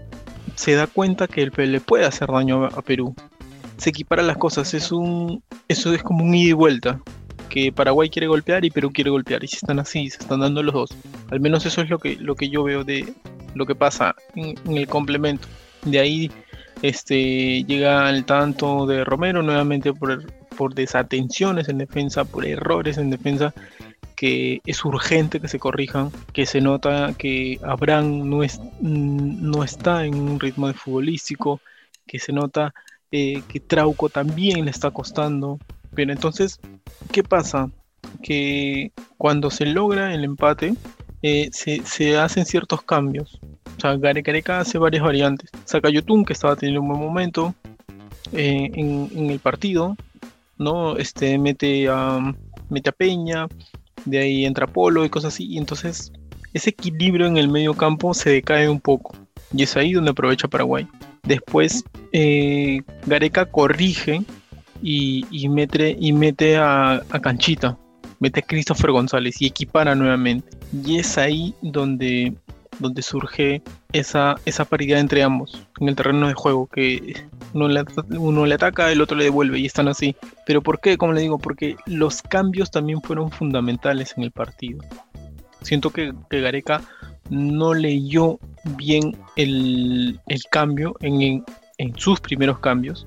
se 0.55 0.75
da 0.75 0.87
cuenta 0.87 1.27
que 1.27 1.43
el 1.43 1.73
le 1.73 1.81
puede 1.81 2.05
hacer 2.05 2.29
daño 2.29 2.67
a 2.67 2.83
Perú. 2.83 3.15
Se 3.79 3.89
equipara 3.89 4.23
las 4.23 4.37
cosas, 4.37 4.75
es 4.75 4.93
un 4.93 5.43
eso 5.67 5.95
es 5.95 6.03
como 6.03 6.25
un 6.25 6.35
ida 6.35 6.51
y 6.51 6.53
vuelta. 6.53 7.01
que 7.49 7.73
Paraguay 7.73 8.11
quiere 8.11 8.27
golpear 8.27 8.67
y 8.67 8.71
Perú 8.71 8.93
quiere 8.93 9.09
golpear. 9.09 9.43
Y 9.43 9.49
si 9.49 9.57
están 9.57 9.79
así, 9.79 10.11
se 10.11 10.19
están 10.19 10.41
dando 10.41 10.63
los 10.63 10.75
dos. 10.75 10.91
Al 11.31 11.41
menos 11.41 11.65
eso 11.65 11.81
es 11.81 11.89
lo 11.89 11.99
que, 11.99 12.17
lo 12.17 12.35
que 12.35 12.51
yo 12.51 12.65
veo 12.65 12.85
de 12.85 13.15
lo 13.55 13.65
que 13.65 13.75
pasa 13.75 14.15
en, 14.35 14.57
el 14.77 14.87
complemento. 14.87 15.49
De 15.87 16.01
ahí 16.01 16.31
este, 16.83 17.65
llega 17.65 18.11
el 18.11 18.27
tanto 18.27 18.85
de 18.85 19.05
Romero 19.05 19.43
nuevamente 19.43 19.95
por, 19.95 20.31
por 20.55 20.75
desatenciones 20.75 21.71
en 21.71 21.79
defensa, 21.79 22.27
por 22.27 22.45
errores 22.45 22.99
en 22.99 23.09
defensa 23.09 23.55
que 24.17 24.61
es 24.65 24.85
urgente 24.85 25.41
que 25.41 25.49
se 25.49 25.59
corrijan, 25.59 26.11
que 26.33 26.47
se 26.47 26.61
nota 26.61 27.15
que 27.17 27.59
Abraham 27.63 28.29
no, 28.29 28.43
es, 28.43 28.61
no 28.81 29.65
está 29.65 30.05
en 30.05 30.15
un 30.15 30.41
ritmo 30.41 30.69
de 30.69 30.75
futbolístico, 30.75 31.61
que 32.07 32.19
se 32.19 32.33
nota 32.33 32.75
eh, 33.11 33.43
que 33.49 33.61
Trauco 33.61 34.09
también 34.09 34.65
le 34.65 34.71
está 34.71 34.91
costando. 34.91 35.59
Pero 35.95 36.13
entonces, 36.13 36.61
¿qué 37.13 37.23
pasa? 37.23 37.71
Que 38.23 38.93
cuando 39.19 39.51
se 39.51 39.67
logra 39.67 40.15
el 40.15 40.25
empate, 40.25 40.75
eh, 41.23 41.51
se, 41.53 42.19
hacen 42.19 42.45
ciertos 42.45 42.83
cambios. 42.83 43.41
O 43.77 43.81
sea, 43.81 43.97
Gareca 43.97 44.61
hace 44.61 44.79
varias 44.79 45.03
variantes. 45.03 45.51
Saca 45.65 45.91
Yotun, 45.91 46.25
que 46.25 46.33
estaba 46.33 46.57
teniendo 46.57 46.83
un 46.83 46.89
buen 46.89 47.01
momento 47.01 47.55
eh, 48.33 48.71
en, 48.75 49.31
el 49.31 49.39
partido, 49.39 49.97
¿no? 50.59 50.97
Este, 50.97 51.39
mete 51.39 51.89
a, 51.89 52.35
mete 52.69 52.91
a 52.91 52.93
Peña, 52.93 53.47
de 54.05 54.19
ahí 54.19 54.45
entra 54.45 54.67
Polo 54.67 55.05
y 55.05 55.09
cosas 55.09 55.35
así. 55.35 55.47
Y 55.47 55.59
entonces 55.59 56.13
ese 56.53 56.71
equilibrio 56.71 57.27
en 57.27 57.37
el 57.37 57.49
medio 57.49 57.75
campo 57.75 58.15
se 58.15 58.31
decae 58.31 58.69
un 58.69 58.81
poco. 58.81 59.15
Y 59.53 59.63
es 59.63 59.77
ahí 59.77 59.93
donde 59.93 60.13
aprovecha 60.13 60.49
Paraguay. 60.49 60.87
Después 61.23 61.85
eh, 62.13 62.83
Gareca 63.07 63.47
corrige 63.47 64.23
y, 64.83 65.49
mete, 65.49 65.97
y 65.99 66.13
mete 66.13 66.57
a, 66.57 67.03
Canchita, 67.23 67.79
mete 68.21 68.41
a 68.41 68.43
Christopher 68.43 68.91
González 68.93 69.41
y 69.41 69.47
equipara 69.47 69.95
nuevamente. 69.95 70.57
Y 70.85 70.99
es 70.99 71.17
ahí 71.19 71.55
donde, 71.63 72.35
donde 72.79 73.03
surge 73.03 73.63
esa, 73.93 74.35
esa 74.45 74.65
paridad 74.65 75.01
entre 75.01 75.23
ambos 75.23 75.67
en 75.81 75.89
el 75.89 75.97
terreno 75.97 76.29
de 76.29 76.35
juego, 76.35 76.67
que 76.67 77.25
uno 77.53 77.69
le, 77.69 77.85
uno 78.19 78.47
le 78.47 78.55
ataca, 78.55 78.91
el 78.91 79.01
otro 79.01 79.17
le 79.17 79.25
devuelve 79.25 79.59
y 79.59 79.67
están 79.67 79.89
así. 79.89 80.17
Pero 80.47 80.63
¿por 80.63 80.81
qué? 80.81 80.97
Como 80.99 81.13
le 81.13 81.21
digo, 81.21 81.39
porque 81.39 81.77
los 81.87 82.23
cambios 82.23 82.71
también 82.71 83.01
fueron 83.03 83.31
fundamentales 83.31 84.15
en 84.17 84.25
el 84.25 84.31
partido. 84.31 84.81
Siento 85.63 85.91
que, 85.91 86.13
Gareca 86.31 86.83
no 87.31 87.73
leyó 87.73 88.39
bien 88.77 89.17
el, 89.37 90.21
cambio 90.51 90.95
en, 91.01 91.45
sus 91.97 92.21
primeros 92.21 92.59
cambios, 92.59 93.07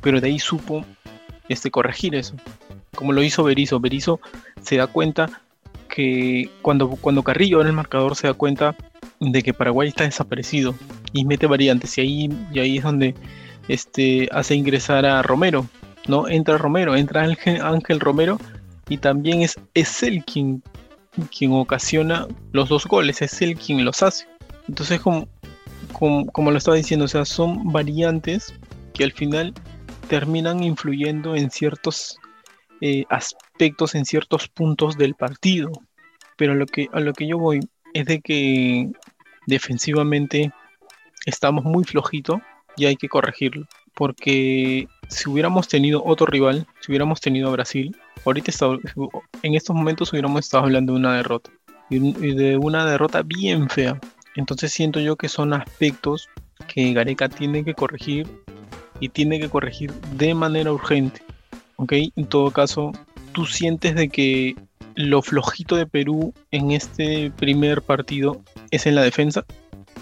pero 0.00 0.20
de 0.20 0.28
ahí 0.28 0.38
supo 0.38 0.84
este, 1.48 1.70
corregir 1.70 2.14
eso. 2.14 2.34
Como 2.94 3.12
lo 3.12 3.22
hizo 3.22 3.44
Berizzo. 3.44 3.80
Berizzo 3.80 4.20
se 4.60 4.76
da 4.76 4.86
cuenta 4.86 5.28
que 5.88 6.50
cuando, 6.62 6.90
cuando 6.90 7.22
Carrillo 7.22 7.60
en 7.60 7.68
el 7.68 7.72
marcador 7.72 8.16
se 8.16 8.26
da 8.26 8.34
cuenta 8.34 8.74
de 9.20 9.42
que 9.42 9.54
Paraguay 9.54 9.88
está 9.88 10.04
desaparecido 10.04 10.74
y 11.12 11.24
mete 11.24 11.46
variantes 11.46 11.96
y 11.98 12.00
ahí, 12.00 12.30
y 12.52 12.58
ahí 12.58 12.78
es 12.78 12.84
donde 12.84 13.14
este, 13.68 14.28
hace 14.32 14.54
ingresar 14.54 15.06
a 15.06 15.22
Romero, 15.22 15.66
¿no? 16.08 16.28
Entra 16.28 16.58
Romero, 16.58 16.96
entra 16.96 17.22
Ángel, 17.22 18.00
Romero 18.00 18.38
y 18.88 18.98
también 18.98 19.42
es, 19.42 19.56
es 19.74 20.02
él 20.02 20.24
quien, 20.24 20.62
quien 21.36 21.52
ocasiona 21.52 22.26
los 22.52 22.68
dos 22.68 22.86
goles, 22.86 23.22
es 23.22 23.40
él 23.40 23.56
quien 23.56 23.84
los 23.84 24.02
hace. 24.02 24.26
Entonces, 24.68 25.00
como, 25.00 25.26
como, 25.92 26.50
lo 26.50 26.58
estaba 26.58 26.76
diciendo, 26.76 27.04
o 27.04 27.08
sea, 27.08 27.24
son 27.24 27.72
variantes 27.72 28.54
que 28.92 29.04
al 29.04 29.12
final 29.12 29.54
terminan 30.08 30.62
influyendo 30.62 31.34
en 31.34 31.50
ciertos 31.50 32.18
eh, 32.80 33.04
aspectos, 33.08 33.94
en 33.94 34.04
ciertos 34.04 34.48
puntos 34.48 34.96
del 34.96 35.14
partido. 35.14 35.70
Pero 36.36 36.54
lo, 36.54 36.66
que, 36.66 36.88
a 36.92 37.00
lo 37.00 37.12
que 37.12 37.28
yo 37.28 37.38
voy 37.38 37.60
es 37.94 38.06
de 38.06 38.20
que 38.20 38.90
defensivamente 39.46 40.52
estamos 41.26 41.64
muy 41.64 41.84
flojito 41.84 42.40
y 42.76 42.86
hay 42.86 42.96
que 42.96 43.08
corregirlo. 43.08 43.66
Porque 43.94 44.88
si 45.08 45.30
hubiéramos 45.30 45.68
tenido 45.68 46.02
otro 46.04 46.26
rival, 46.26 46.66
si 46.80 46.90
hubiéramos 46.90 47.20
tenido 47.20 47.48
a 47.48 47.52
Brasil, 47.52 47.96
ahorita 48.24 48.52
en 49.42 49.54
estos 49.54 49.76
momentos 49.76 50.12
hubiéramos 50.12 50.40
estado 50.40 50.64
hablando 50.64 50.92
de 50.92 50.98
una 50.98 51.16
derrota. 51.16 51.50
Y 51.90 52.34
de 52.34 52.56
una 52.56 52.86
derrota 52.86 53.22
bien 53.22 53.68
fea. 53.68 54.00
Entonces 54.36 54.72
siento 54.72 55.00
yo 55.00 55.16
que 55.16 55.28
son 55.28 55.52
aspectos 55.52 56.28
que 56.66 56.92
Gareca 56.92 57.28
tiene 57.28 57.64
que 57.64 57.74
corregir 57.74 58.26
y 59.00 59.10
tiene 59.10 59.38
que 59.38 59.48
corregir 59.48 59.92
de 60.16 60.34
manera 60.34 60.72
urgente. 60.72 61.22
¿Ok? 61.76 61.92
En 62.16 62.26
todo 62.26 62.50
caso, 62.50 62.92
¿tú 63.32 63.46
sientes 63.46 63.94
de 63.94 64.08
que 64.08 64.56
lo 64.96 65.22
flojito 65.22 65.76
de 65.76 65.86
Perú 65.86 66.32
en 66.50 66.70
este 66.70 67.30
primer 67.32 67.82
partido 67.82 68.42
es 68.74 68.86
en 68.86 68.94
la 68.94 69.02
defensa? 69.02 69.44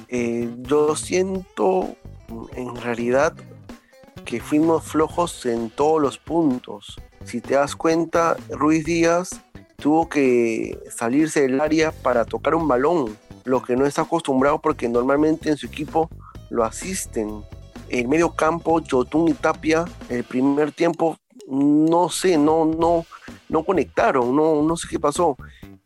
Eh, 0.09 0.49
yo 0.63 0.97
siento 0.97 1.97
en 2.55 2.77
realidad 2.77 3.35
que 4.25 4.41
fuimos 4.41 4.85
flojos 4.85 5.45
en 5.47 5.71
todos 5.71 6.01
los 6.01 6.19
puntos. 6.19 6.97
Si 7.25 7.41
te 7.41 7.55
das 7.55 7.77
cuenta, 7.77 8.37
Ruiz 8.51 8.85
Díaz 8.85 9.41
tuvo 9.77 10.09
que 10.09 10.79
salirse 10.91 11.43
del 11.43 11.61
área 11.61 11.93
para 11.93 12.25
tocar 12.25 12.55
un 12.55 12.69
balón, 12.69 13.17
lo 13.45 13.63
que 13.63 13.77
no 13.77 13.87
está 13.87 14.03
acostumbrado 14.03 14.61
porque 14.61 14.89
normalmente 14.89 15.51
en 15.51 15.57
su 15.57 15.67
equipo 15.67 16.09
lo 16.51 16.65
asisten. 16.65 17.43
El 17.89 18.09
medio 18.09 18.31
campo, 18.31 18.81
Jotun 18.89 19.29
y 19.29 19.35
Tapia, 19.35 19.85
el 20.09 20.25
primer 20.25 20.73
tiempo, 20.73 21.19
no 21.49 22.09
sé, 22.09 22.39
no, 22.39 22.65
no, 22.65 23.05
no 23.49 23.65
conectaron, 23.65 24.35
no, 24.35 24.63
no 24.63 24.77
sé 24.77 24.89
qué 24.89 25.01
pasó. 25.01 25.37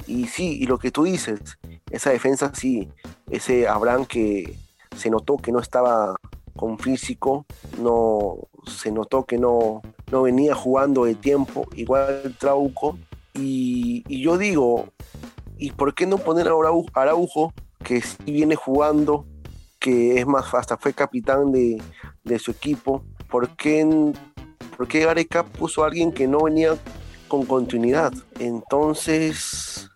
Y 0.07 0.27
sí, 0.27 0.59
y 0.61 0.67
lo 0.67 0.79
que 0.79 0.91
tú 0.93 1.05
dices, 1.05 1.59
esa 1.97 2.11
defensa 2.11 2.53
sí, 2.55 2.89
ese 3.31 3.69
Abraham 3.69 4.07
que 4.07 4.57
se 4.97 5.11
notó 5.11 5.37
que 5.37 5.53
no 5.53 5.61
estaba 5.61 6.17
con 6.57 6.79
físico, 6.79 7.47
no 7.79 8.37
se 8.67 8.91
notó 8.91 9.25
que 9.25 9.39
no, 9.39 9.83
no 10.11 10.23
venía 10.23 10.55
jugando 10.55 11.05
de 11.05 11.15
tiempo, 11.15 11.67
igual 11.75 12.35
Trauco. 12.39 12.99
Y, 13.35 14.03
yo 14.23 14.39
digo, 14.39 14.87
¿y 15.59 15.73
por 15.73 15.95
qué 15.95 16.07
no 16.07 16.19
poner 16.19 16.49
a 16.49 16.53
Araujo, 16.95 17.53
que 17.85 18.01
sí 18.01 18.17
viene 18.25 18.57
jugando, 18.57 19.27
que 19.79 20.19
es 20.19 20.27
más, 20.27 20.53
hasta 20.55 20.79
fue 20.79 20.95
capitán 20.95 21.53
de, 21.53 21.81
su 22.39 22.51
equipo? 22.51 23.03
¿Por 23.31 23.51
qué, 23.51 23.85
¿Por 24.77 24.89
qué 24.89 25.05
Gareca 25.05 25.45
puso 25.45 25.85
a 25.85 25.89
alguien 25.89 26.13
que 26.13 26.27
no 26.27 26.45
venía 26.45 26.77
con 27.29 27.45
continuidad? 27.45 28.13
Entonces, 28.39 29.91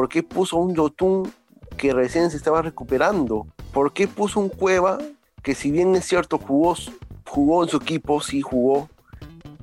¿por 0.00 0.08
qué 0.08 0.22
puso 0.22 0.56
un 0.56 0.74
Yotun 0.74 1.30
que 1.76 1.92
recién 1.92 2.30
se 2.30 2.38
estaba 2.38 2.62
recuperando? 2.62 3.46
¿Por 3.70 3.92
qué 3.92 4.08
puso 4.08 4.40
un 4.40 4.48
Cueva 4.48 4.96
que 5.42 5.54
si 5.54 5.70
bien 5.70 5.94
es 5.94 6.06
cierto 6.06 6.38
jugó, 6.38 6.74
jugó 7.26 7.62
en 7.62 7.68
su 7.68 7.76
equipo, 7.76 8.22
sí 8.22 8.40
jugó, 8.40 8.88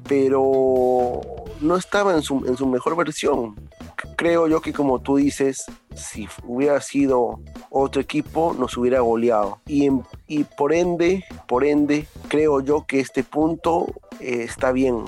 pero 0.07 1.21
no 1.59 1.75
estaba 1.75 2.13
en 2.13 2.21
su, 2.21 2.45
en 2.45 2.55
su 2.55 2.67
mejor 2.67 2.95
versión. 2.95 3.55
Creo 4.15 4.47
yo 4.47 4.61
que 4.61 4.73
como 4.73 4.99
tú 4.99 5.15
dices, 5.15 5.65
si 5.95 6.27
hubiera 6.45 6.81
sido 6.81 7.39
otro 7.71 7.99
equipo, 7.99 8.55
nos 8.59 8.77
hubiera 8.77 8.99
goleado. 8.99 9.57
Y, 9.65 9.89
y 10.27 10.43
por 10.43 10.71
ende, 10.71 11.23
por 11.47 11.63
ende, 11.63 12.05
creo 12.27 12.61
yo 12.61 12.85
que 12.85 12.99
este 12.99 13.23
punto 13.23 13.87
eh, 14.19 14.43
está 14.43 14.71
bien 14.71 15.03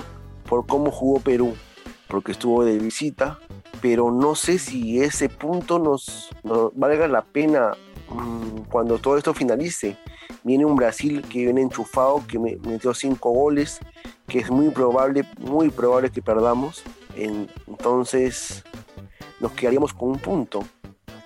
por 0.48 0.66
cómo 0.66 0.90
jugó 0.90 1.20
Perú, 1.20 1.54
porque 2.08 2.32
estuvo 2.32 2.64
de 2.64 2.80
visita, 2.80 3.38
pero 3.80 4.10
no 4.10 4.34
sé 4.34 4.58
si 4.58 5.00
ese 5.00 5.28
punto 5.28 5.78
nos, 5.78 6.30
valga 6.74 7.08
la 7.08 7.22
pena 7.22 7.72
mm, 8.08 8.62
cuando 8.70 8.98
todo 8.98 9.16
esto 9.16 9.34
finalice 9.34 9.96
viene 10.44 10.64
un 10.64 10.76
Brasil 10.76 11.22
que 11.22 11.44
viene 11.44 11.62
enchufado, 11.62 12.22
que 12.26 12.38
me 12.38 12.56
metió 12.56 12.94
cinco 12.94 13.30
goles, 13.30 13.80
que 14.26 14.38
es 14.38 14.50
muy 14.50 14.70
probable, 14.70 15.24
muy 15.38 15.70
probable 15.70 16.10
que 16.10 16.22
perdamos. 16.22 16.82
entonces 17.16 18.64
nos 19.40 19.52
quedaríamos 19.52 19.92
con 19.92 20.10
un 20.10 20.18
punto. 20.18 20.64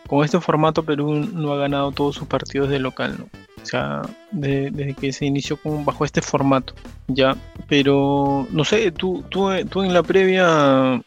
Con 0.08 0.24
este 0.24 0.40
formato 0.40 0.84
Perú 0.84 1.14
no 1.14 1.52
ha 1.52 1.56
ganado 1.56 1.90
todos 1.90 2.14
sus 2.14 2.28
partidos 2.28 2.68
de 2.68 2.78
local, 2.78 3.16
¿no? 3.18 3.44
O 3.62 3.66
sea, 3.66 4.02
desde 4.30 4.92
que 4.92 5.10
se 5.12 5.24
inició 5.24 5.58
bajo 5.64 6.04
este 6.04 6.20
formato, 6.20 6.74
ya. 7.08 7.34
Pero, 7.66 8.46
no 8.50 8.62
sé, 8.64 8.92
tú, 8.92 9.24
tú, 9.30 9.48
tú 9.70 9.82
en 9.82 9.94
la 9.94 10.02
previa, 10.02 11.02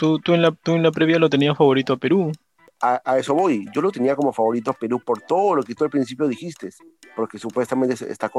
tú, 0.00 0.18
tú, 0.18 0.32
en 0.32 0.42
la, 0.42 0.50
tú 0.50 0.72
en 0.72 0.82
la 0.82 0.90
previa 0.90 1.18
lo 1.18 1.28
tenías 1.28 1.56
favorito 1.56 1.92
a 1.92 1.96
Perú 1.98 2.32
a, 2.80 3.18
eso 3.18 3.34
voy. 3.34 3.66
Yo 3.74 3.82
lo 3.82 3.90
tenía 3.90 4.16
como 4.16 4.32
favorito 4.32 4.70
a 4.70 4.74
Perú 4.74 5.00
por 5.00 5.20
todo 5.20 5.54
lo 5.54 5.62
que 5.62 5.74
tú 5.74 5.84
al 5.84 5.90
principio 5.90 6.26
dijiste, 6.26 6.70
porque 7.14 7.38
supuestamente 7.38 7.94
está 8.10 8.30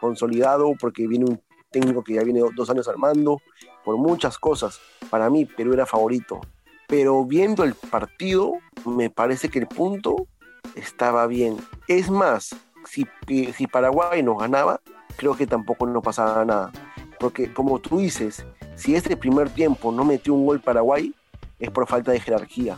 consolidado, 0.00 0.72
porque 0.80 1.06
viene 1.06 1.26
un 1.26 1.42
técnico 1.70 2.02
que 2.02 2.14
ya 2.14 2.22
viene 2.22 2.40
dos 2.54 2.70
años 2.70 2.88
al 2.88 2.96
mando, 2.96 3.40
por 3.84 3.96
muchas 3.98 4.38
cosas. 4.38 4.80
Para 5.10 5.28
mí, 5.28 5.44
Perú 5.44 5.74
era 5.74 5.84
favorito. 5.84 6.40
Pero 6.88 7.24
viendo 7.24 7.64
el 7.64 7.74
partido, 7.74 8.52
me 8.86 9.10
parece 9.10 9.48
que 9.50 9.58
el 9.58 9.66
punto 9.66 10.26
estaba 10.74 11.26
bien. 11.26 11.56
Es 11.88 12.08
más, 12.08 12.56
si, 12.86 13.06
si 13.54 13.66
Paraguay 13.66 14.22
nos 14.22 14.38
ganaba, 14.38 14.80
creo 15.16 15.36
que 15.36 15.46
tampoco 15.46 15.86
no 15.86 16.00
pasaba 16.00 16.44
nada. 16.44 16.72
Porque 17.18 17.52
como 17.52 17.78
tú 17.80 17.98
dices, 17.98 18.46
Si 18.76 18.94
este 18.94 19.16
primer 19.16 19.50
tiempo 19.50 19.90
no 19.90 20.04
metió 20.04 20.34
un 20.34 20.46
gol 20.46 20.60
Paraguay, 20.60 21.14
es 21.58 21.70
por 21.70 21.86
falta 21.86 22.12
de 22.12 22.20
jerarquía. 22.20 22.76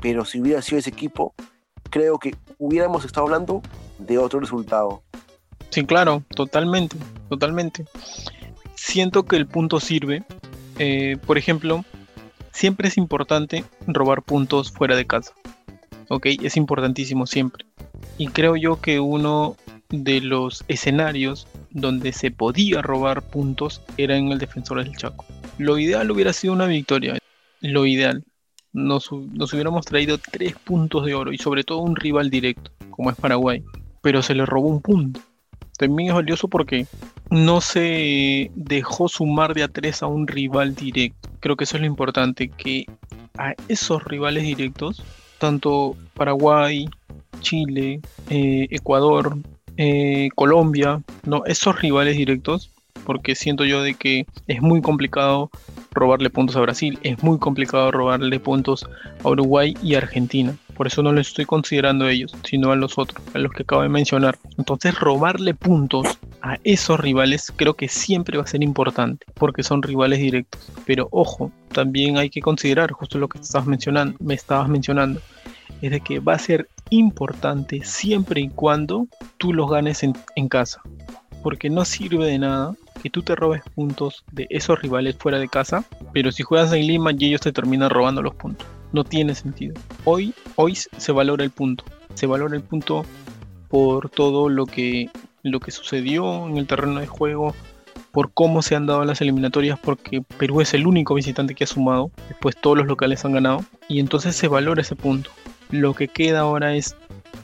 Pero 0.00 0.24
si 0.24 0.40
hubiera 0.40 0.62
sido 0.62 0.78
ese 0.78 0.90
equipo, 0.90 1.34
creo 1.90 2.18
que 2.18 2.34
hubiéramos 2.58 3.04
estado 3.04 3.26
hablando 3.26 3.62
de 3.98 4.18
otro 4.18 4.40
resultado. 4.40 5.02
Sí, 5.70 5.84
claro, 5.84 6.22
totalmente, 6.34 6.96
totalmente. 7.28 7.84
Siento 8.74 9.24
que 9.24 9.36
el 9.36 9.46
punto 9.46 9.80
sirve. 9.80 10.24
Eh, 10.78 11.18
por 11.26 11.38
ejemplo, 11.38 11.84
siempre 12.52 12.88
es 12.88 12.96
importante 12.96 13.64
robar 13.86 14.22
puntos 14.22 14.72
fuera 14.72 14.96
de 14.96 15.06
casa. 15.06 15.32
¿Ok? 16.08 16.26
Es 16.42 16.56
importantísimo 16.56 17.26
siempre. 17.26 17.66
Y 18.18 18.28
creo 18.28 18.56
yo 18.56 18.80
que 18.80 19.00
uno 19.00 19.56
de 19.90 20.20
los 20.20 20.64
escenarios 20.68 21.46
donde 21.74 22.12
se 22.12 22.30
podía 22.30 22.80
robar 22.80 23.20
puntos 23.20 23.82
era 23.98 24.16
en 24.16 24.32
el 24.32 24.38
defensor 24.38 24.82
del 24.82 24.96
Chaco. 24.96 25.26
Lo 25.58 25.78
ideal 25.78 26.10
hubiera 26.10 26.32
sido 26.32 26.54
una 26.54 26.66
victoria. 26.66 27.18
Lo 27.60 27.84
ideal. 27.84 28.24
Nos, 28.72 29.10
nos, 29.12 29.52
hubiéramos 29.52 29.84
traído 29.84 30.18
tres 30.18 30.54
puntos 30.64 31.04
de 31.04 31.14
oro 31.14 31.32
y 31.32 31.38
sobre 31.38 31.62
todo 31.62 31.78
un 31.78 31.96
rival 31.96 32.30
directo, 32.30 32.72
como 32.90 33.10
es 33.10 33.16
Paraguay. 33.16 33.62
Pero 34.00 34.22
se 34.22 34.34
le 34.34 34.46
robó 34.46 34.68
un 34.68 34.80
punto. 34.80 35.20
También 35.78 36.08
es 36.08 36.14
valioso 36.14 36.48
porque 36.48 36.86
no 37.30 37.60
se 37.60 38.50
dejó 38.54 39.08
sumar 39.08 39.54
de 39.54 39.64
a 39.64 39.68
tres 39.68 40.02
a 40.02 40.06
un 40.06 40.26
rival 40.26 40.74
directo. 40.74 41.28
Creo 41.40 41.56
que 41.56 41.64
eso 41.64 41.76
es 41.76 41.80
lo 41.80 41.86
importante, 41.86 42.48
que 42.48 42.86
a 43.36 43.54
esos 43.68 44.04
rivales 44.04 44.44
directos, 44.44 45.02
tanto 45.38 45.96
Paraguay, 46.14 46.88
Chile, 47.40 48.00
eh, 48.30 48.68
Ecuador, 48.70 49.36
eh, 49.76 50.28
Colombia, 50.34 51.02
no, 51.24 51.44
esos 51.46 51.80
rivales 51.80 52.16
directos, 52.16 52.70
porque 53.04 53.34
siento 53.34 53.64
yo 53.64 53.82
de 53.82 53.94
que 53.94 54.26
es 54.46 54.62
muy 54.62 54.80
complicado 54.80 55.50
robarle 55.92 56.30
puntos 56.30 56.56
a 56.56 56.60
Brasil, 56.60 56.98
es 57.02 57.22
muy 57.22 57.38
complicado 57.38 57.90
robarle 57.90 58.40
puntos 58.40 58.86
a 59.22 59.28
Uruguay 59.28 59.74
y 59.82 59.94
Argentina. 59.94 60.56
Por 60.74 60.88
eso 60.88 61.02
no 61.02 61.12
lo 61.12 61.20
estoy 61.20 61.44
considerando 61.44 62.06
a 62.06 62.10
ellos, 62.10 62.34
sino 62.42 62.72
a 62.72 62.76
los 62.76 62.98
otros, 62.98 63.22
a 63.32 63.38
los 63.38 63.52
que 63.52 63.62
acabo 63.62 63.82
de 63.82 63.88
mencionar. 63.88 64.36
Entonces 64.58 64.98
robarle 64.98 65.54
puntos 65.54 66.18
a 66.42 66.58
esos 66.64 66.98
rivales 66.98 67.52
creo 67.54 67.74
que 67.74 67.88
siempre 67.88 68.36
va 68.36 68.44
a 68.44 68.48
ser 68.48 68.62
importante, 68.62 69.24
porque 69.34 69.62
son 69.62 69.82
rivales 69.82 70.18
directos. 70.18 70.72
Pero 70.84 71.08
ojo, 71.12 71.52
también 71.72 72.18
hay 72.18 72.28
que 72.28 72.40
considerar, 72.40 72.90
justo 72.90 73.18
lo 73.18 73.28
que 73.28 73.38
estabas 73.38 73.68
mencionando, 73.68 74.16
me 74.20 74.34
estabas 74.34 74.68
mencionando, 74.68 75.20
es 75.80 75.92
de 75.92 76.00
que 76.00 76.18
va 76.18 76.34
a 76.34 76.38
ser 76.38 76.68
importante 76.90 77.82
siempre 77.84 78.40
y 78.40 78.48
cuando 78.48 79.06
tú 79.38 79.52
los 79.52 79.70
ganes 79.70 80.02
en, 80.02 80.48
casa. 80.48 80.80
Porque 81.42 81.70
no 81.70 81.84
sirve 81.84 82.26
de 82.26 82.38
nada 82.38 82.74
que 83.02 83.10
tú 83.10 83.22
te 83.22 83.34
robes 83.34 83.62
puntos 83.74 84.24
de 84.32 84.46
esos 84.50 84.80
rivales 84.80 85.16
fuera 85.16 85.38
de 85.38 85.48
casa, 85.48 85.84
pero 86.12 86.32
si 86.32 86.42
juegas 86.42 86.72
en 86.72 86.86
Lima 86.86 87.12
y 87.12 87.26
ellos 87.26 87.40
te 87.40 87.52
terminan 87.52 87.90
robando 87.90 88.22
los 88.22 88.34
puntos. 88.34 88.66
No 88.92 89.04
tiene 89.04 89.34
sentido. 89.34 89.74
Hoy, 90.04 90.32
hoy 90.56 90.74
se 90.76 91.12
valora 91.12 91.44
el 91.44 91.50
punto. 91.50 91.84
Se 92.14 92.26
valora 92.26 92.56
el 92.56 92.62
punto 92.62 93.04
por 93.68 94.08
todo 94.08 94.48
lo 94.48 94.66
que, 94.66 95.10
lo 95.42 95.60
que 95.60 95.72
sucedió 95.72 96.46
en 96.46 96.56
el 96.56 96.66
terreno 96.66 97.00
de 97.00 97.08
juego, 97.08 97.54
por 98.12 98.32
cómo 98.32 98.62
se 98.62 98.76
han 98.76 98.86
dado 98.86 99.04
las 99.04 99.20
eliminatorias, 99.20 99.78
porque 99.80 100.22
Perú 100.38 100.60
es 100.60 100.72
el 100.72 100.86
único 100.86 101.14
visitante 101.14 101.56
que 101.56 101.64
ha 101.64 101.66
sumado, 101.66 102.12
después 102.28 102.56
todos 102.56 102.76
los 102.76 102.86
locales 102.86 103.24
han 103.24 103.32
ganado, 103.32 103.64
y 103.88 103.98
entonces 103.98 104.36
se 104.36 104.46
valora 104.46 104.82
ese 104.82 104.94
punto. 104.94 105.30
Lo 105.74 105.92
que 105.92 106.06
queda 106.06 106.38
ahora 106.38 106.76
es 106.76 106.96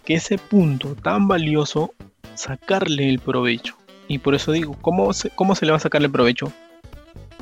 que 0.05 0.15
ese 0.15 0.39
punto 0.39 0.95
tan 0.95 1.27
valioso, 1.27 1.95
sacarle 2.35 3.09
el 3.09 3.19
provecho. 3.19 3.77
Y 4.07 4.19
por 4.19 4.37
eso 4.37 4.53
digo, 4.53 4.77
¿cómo 4.81 5.13
se, 5.13 5.31
¿cómo 5.31 5.57
se 5.57 5.67
le 5.67 5.73
va 5.73 5.79
a 5.79 5.81
sacar 5.81 6.01
el 6.01 6.13
provecho? 6.13 6.53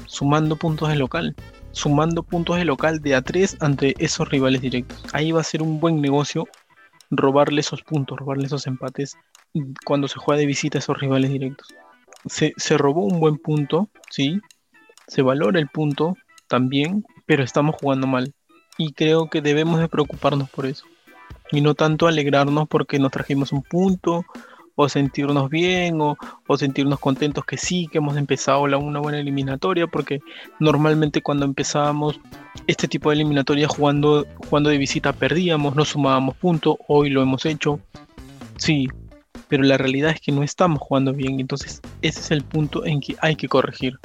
Sumando 0.06 0.56
puntos 0.56 0.88
de 0.88 0.96
local. 0.96 1.36
Sumando 1.72 2.22
puntos 2.22 2.56
de 2.56 2.64
local 2.64 3.00
de 3.02 3.18
A3 3.18 3.58
ante 3.60 3.94
esos 3.98 4.30
rivales 4.30 4.62
directos. 4.62 5.04
Ahí 5.12 5.30
va 5.30 5.42
a 5.42 5.44
ser 5.44 5.60
un 5.60 5.78
buen 5.78 6.00
negocio 6.00 6.48
robarle 7.10 7.60
esos 7.60 7.82
puntos, 7.82 8.18
robarle 8.18 8.46
esos 8.46 8.66
empates 8.66 9.18
cuando 9.84 10.08
se 10.08 10.18
juega 10.18 10.40
de 10.40 10.46
visita 10.46 10.78
a 10.78 10.80
esos 10.80 10.98
rivales 10.98 11.30
directos. 11.30 11.68
Se, 12.24 12.54
se 12.56 12.78
robó 12.78 13.04
un 13.04 13.20
buen 13.20 13.36
punto, 13.36 13.90
sí. 14.08 14.40
Se 15.06 15.20
valora 15.20 15.60
el 15.60 15.68
punto 15.68 16.16
también, 16.46 17.04
pero 17.26 17.44
estamos 17.44 17.76
jugando 17.78 18.06
mal. 18.06 18.32
Y 18.78 18.92
creo 18.92 19.28
que 19.28 19.42
debemos 19.42 19.80
de 19.80 19.88
preocuparnos 19.88 20.48
por 20.48 20.64
eso. 20.64 20.86
Y 21.50 21.60
no 21.60 21.74
tanto 21.74 22.06
alegrarnos 22.06 22.68
porque 22.68 22.98
nos 22.98 23.10
trajimos 23.10 23.52
un 23.52 23.62
punto 23.62 24.24
o 24.80 24.88
sentirnos 24.88 25.50
bien 25.50 25.98
o, 26.00 26.16
sentirnos 26.56 27.00
contentos 27.00 27.44
que 27.44 27.56
sí, 27.56 27.88
que 27.90 27.98
hemos 27.98 28.16
empezado 28.16 28.68
la, 28.68 28.78
una 28.78 29.00
buena 29.00 29.18
eliminatoria, 29.18 29.88
porque 29.88 30.20
normalmente 30.60 31.20
cuando 31.20 31.44
empezábamos 31.44 32.20
este 32.68 32.86
tipo 32.86 33.10
de 33.10 33.16
eliminatoria 33.16 33.66
jugando, 33.66 34.24
jugando 34.48 34.70
de 34.70 34.78
visita 34.78 35.12
perdíamos, 35.12 35.74
no 35.74 35.84
sumábamos 35.84 36.36
puntos, 36.36 36.76
hoy 36.86 37.10
lo 37.10 37.22
hemos 37.22 37.44
hecho, 37.44 37.80
sí, 38.56 38.86
pero 39.48 39.64
la 39.64 39.78
realidad 39.78 40.12
es 40.12 40.20
que 40.20 40.30
no 40.30 40.44
estamos 40.44 40.78
jugando 40.80 41.12
bien, 41.12 41.40
entonces 41.40 41.82
ese 42.00 42.20
es 42.20 42.30
el 42.30 42.44
punto 42.44 42.86
en 42.86 43.00
que 43.00 43.16
hay 43.20 43.34
que 43.34 43.48
corregir. 43.48 43.98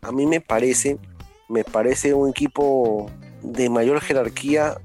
A 0.00 0.10
mí 0.10 0.24
me 0.24 0.40
parece, 0.40 0.96
me 1.50 1.64
parece 1.64 2.14
un 2.14 2.30
equipo 2.30 3.10
de 3.42 3.68
mayor 3.70 4.00
jerarquía 4.00 4.78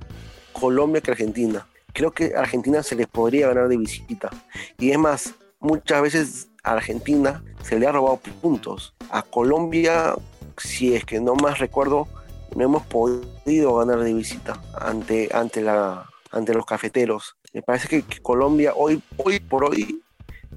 Colombia 0.53 1.01
que 1.01 1.11
Argentina 1.11 1.65
creo 1.95 2.11
que 2.11 2.35
a 2.35 2.41
Argentina 2.41 2.83
se 2.83 2.95
les 2.95 3.07
podría 3.07 3.47
ganar 3.47 3.69
de 3.69 3.77
visita. 3.77 4.29
Y 4.77 4.91
es 4.91 4.99
más, 4.99 5.33
muchas 5.59 6.01
veces 6.01 6.49
a 6.63 6.73
Argentina 6.73 7.41
se 7.63 7.79
le 7.79 7.87
ha 7.87 7.91
robado 7.91 8.19
puntos. 8.41 8.93
A 9.09 9.23
Colombia, 9.23 10.13
si 10.57 10.93
es 10.93 11.05
que 11.05 11.19
no 11.19 11.33
más 11.35 11.57
recuerdo, 11.57 12.07
no 12.55 12.63
hemos 12.63 12.83
podido 12.83 13.77
ganar 13.77 14.01
de 14.01 14.13
visita 14.13 14.61
ante, 14.79 15.29
ante, 15.33 15.61
la, 15.61 16.07
ante 16.31 16.53
los 16.53 16.65
cafeteros. 16.65 17.37
Me 17.53 17.61
parece 17.61 17.87
que, 17.87 18.03
Colombia 18.21 18.73
hoy, 18.75 19.01
hoy 19.17 19.39
por 19.39 19.63
hoy 19.63 20.01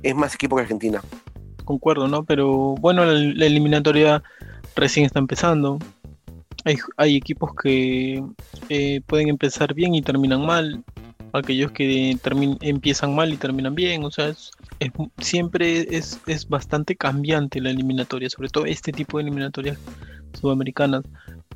es 0.03 0.15
más 0.15 0.35
equipo 0.35 0.57
que 0.57 0.63
Argentina. 0.63 1.01
Concuerdo, 1.65 2.09
¿no? 2.09 2.25
Pero 2.25 2.75
bueno, 2.81 3.05
la, 3.05 3.47
eliminatoria 3.47 4.23
recién 4.75 5.07
está 5.07 5.21
empezando. 5.21 5.79
Hay, 6.69 6.77
hay 6.99 7.17
equipos 7.17 7.53
que 7.55 8.23
eh, 8.69 9.01
pueden 9.07 9.29
empezar 9.31 9.73
bien 9.73 9.95
y 9.95 10.03
terminan 10.03 10.45
mal. 10.45 10.85
Aquellos 11.33 11.73
que 11.73 12.19
empiezan 12.61 13.15
mal 13.15 13.33
y 13.33 13.39
terminan 13.39 13.75
bien, 13.75 14.05
o 14.05 14.11
sea, 14.11 14.29
es, 14.29 14.51
siempre 15.19 15.87
es, 15.97 16.21
es, 16.27 16.47
bastante 16.47 16.95
cambiante 16.95 17.63
la 17.63 17.71
eliminatoria, 17.71 18.29
sobre 18.29 18.51
todo 18.51 18.67
este 18.67 18.93
tipo 18.93 19.17
de 19.17 19.23
eliminatorias 19.25 19.79
sudamericanas, 20.39 21.05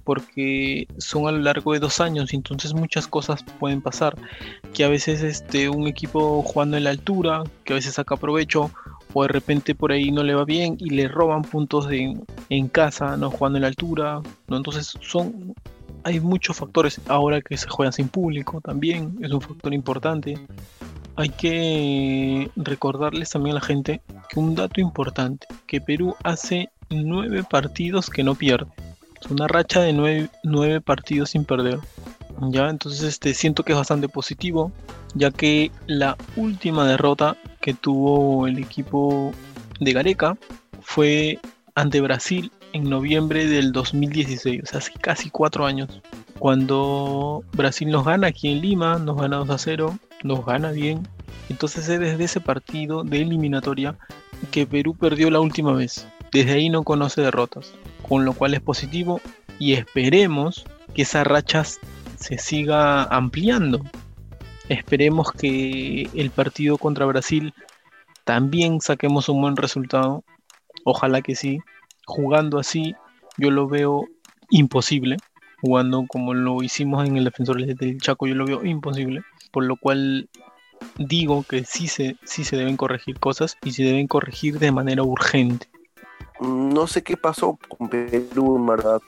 porque 0.05 0.87
son 0.99 1.29
a 1.29 1.33
lo 1.33 1.39
largo 1.41 1.75
de 1.75 1.79
dos 1.79 2.01
años, 2.01 2.33
y 2.33 2.37
entonces 2.37 2.73
muchas 2.73 3.07
cosas 3.07 3.45
pueden 3.59 3.83
pasar, 3.83 4.15
que 4.73 4.85
a 4.85 4.89
veces 4.89 5.23
este, 5.23 5.69
un 5.69 5.87
equipo 5.87 6.43
jugando 6.43 6.77
en 6.79 6.85
la 6.85 6.91
altura, 6.91 7.43
que 7.65 7.75
a 7.75 7.77
veces 7.77 7.95
saca 7.95 8.17
provecho, 8.17 8.71
o 9.13 9.23
de 9.23 9.29
repente 9.29 9.75
por 9.75 9.93
ahí 9.93 10.11
no 10.11 10.23
le 10.23 10.35
va 10.35 10.45
bien 10.45 10.77
y 10.79 10.91
le 10.91 11.09
roban 11.09 11.43
puntos 11.43 11.89
de, 11.89 12.19
en 12.49 12.69
casa, 12.69 13.17
no 13.17 13.31
jugando 13.31 13.59
en 13.59 13.63
la 13.63 13.69
altura, 13.69 14.21
¿no? 14.49 14.57
entonces 14.57 14.95
son 15.01 15.55
hay 16.05 16.21
muchos 16.21 16.57
factores. 16.57 17.01
Ahora 17.09 17.41
que 17.41 17.57
se 17.57 17.69
juega 17.69 17.93
sin 17.93 18.09
público 18.09 18.61
también 18.61 19.19
es 19.23 19.31
un 19.31 19.41
factor 19.41 19.73
importante. 19.73 20.39
Hay 21.17 21.29
que 21.29 22.51
recordarles 22.57 23.31
también 23.31 23.57
a 23.57 23.61
la 23.61 23.67
gente 23.67 24.01
que 24.29 24.41
un 24.41 24.55
dato 24.55 24.81
importante, 24.81 25.47
que 25.67 25.81
Perú 25.81 26.15
hace 26.23 26.71
nueve 26.91 27.45
partidos 27.49 28.09
que 28.09 28.25
no 28.25 28.35
pierde. 28.35 28.71
Es 29.21 29.31
una 29.31 29.47
racha 29.47 29.81
de 29.81 29.93
nueve, 29.93 30.81
partidos 30.81 31.31
sin 31.31 31.45
perder. 31.45 31.79
Ya, 32.51 32.69
entonces 32.71 33.03
este, 33.03 33.35
siento 33.35 33.63
que 33.63 33.73
es 33.73 33.79
bastante 33.79 34.09
positivo, 34.09 34.73
ya 35.15 35.31
que 35.31 35.71
la 35.87 36.17
última 36.37 36.87
derrota 36.87 37.37
que 37.61 37.75
tuvo 37.75 38.47
el 38.47 38.59
equipo 38.59 39.33
de 39.81 39.93
Gareca 39.93 40.37
fue 40.81 41.39
ante 41.75 42.01
Brasil 42.01 42.51
en 42.73 42.89
noviembre 42.89 43.47
del 43.47 43.73
2016, 43.73 44.63
o 44.63 44.67
sea, 44.67 44.79
hace 44.79 44.93
casi 44.95 45.31
cuatro 45.31 45.67
años. 45.67 46.01
Cuando 46.39 47.45
Brasil 47.53 47.91
nos 47.91 48.05
gana 48.05 48.29
aquí 48.29 48.49
en 48.49 48.61
Lima, 48.61 48.99
nos 48.99 49.17
gana 49.17 49.37
2 49.37 49.51
a 49.51 49.59
0, 49.59 49.99
nos 50.25 50.45
gana 50.45 50.73
bien. 50.73 51.07
Entonces 51.49 51.89
es 51.89 52.01
desde 52.01 52.25
ese 52.25 52.41
partido 52.41 53.05
de 53.05 53.23
eliminatoria 53.23 53.97
que 54.51 54.67
Perú 54.67 54.95
perdió 54.95 55.31
la 55.31 55.41
última 55.41 55.73
vez. 55.73 56.07
Desde 56.33 56.53
ahí 56.53 56.71
no 56.71 56.83
conoce 56.83 57.21
derrotas, 57.21 57.75
con 58.09 58.25
lo 58.25 58.33
cual 58.33 58.55
es 58.55 58.61
positivo 58.61 59.21
y 59.59 59.75
esperemos 59.75 60.65
que 60.95 61.03
esa 61.03 61.25
racha 61.25 61.63
se 61.65 62.39
siga 62.39 63.05
ampliando. 63.05 63.83
Esperemos 64.69 65.33
que 65.33 66.09
el 66.15 66.31
partido 66.31 66.79
contra 66.79 67.07
Brasil 67.07 67.53
también 68.25 68.81
saquemos 68.81 69.29
un 69.29 69.41
buen 69.41 69.57
resultado. 69.57 70.25
Ojalá 70.85 71.23
que 71.23 71.35
sí 71.35 71.61
jugando 72.07 72.59
así, 72.59 72.95
yo 73.37 73.51
lo 73.51 73.69
veo 73.69 74.07
imposible. 74.51 75.17
Jugando 75.61 76.05
como 76.09 76.35
lo 76.35 76.63
hicimos 76.63 77.07
en 77.07 77.17
el 77.17 77.25
defensor 77.25 77.65
del 77.65 78.01
Chaco, 78.01 78.27
yo 78.27 78.35
lo 78.35 78.47
veo 78.47 78.65
imposible. 78.65 79.23
Por 79.53 79.65
lo 79.65 79.77
cual 79.77 80.29
digo 80.99 81.45
que 81.49 81.65
sí 81.65 81.87
se, 81.87 82.17
sí 82.25 82.45
se 82.45 82.57
deben 82.57 82.77
corregir 82.77 83.19
cosas 83.21 83.57
y 83.63 83.73
se 83.73 83.85
deben 83.85 84.09
corregir 84.09 84.59
de 84.59 84.73
manera 84.73 85.03
urgente. 85.03 85.69
no 86.41 86.87
sé 86.87 87.03
qué 87.03 87.17
pasó 87.17 87.59
con 87.69 87.89
Perú, 87.89 88.57
en 88.57 88.67
verdad. 88.67 89.01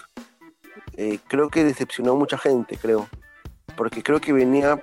Eh, 0.96 1.18
creo 1.26 1.48
que 1.48 1.64
decepcionó 1.64 2.12
a 2.12 2.16
mucha 2.16 2.38
gente, 2.38 2.76
creo. 2.76 3.08
Porque 3.76 4.04
creo 4.04 4.20
que 4.20 4.32
venía, 4.32 4.80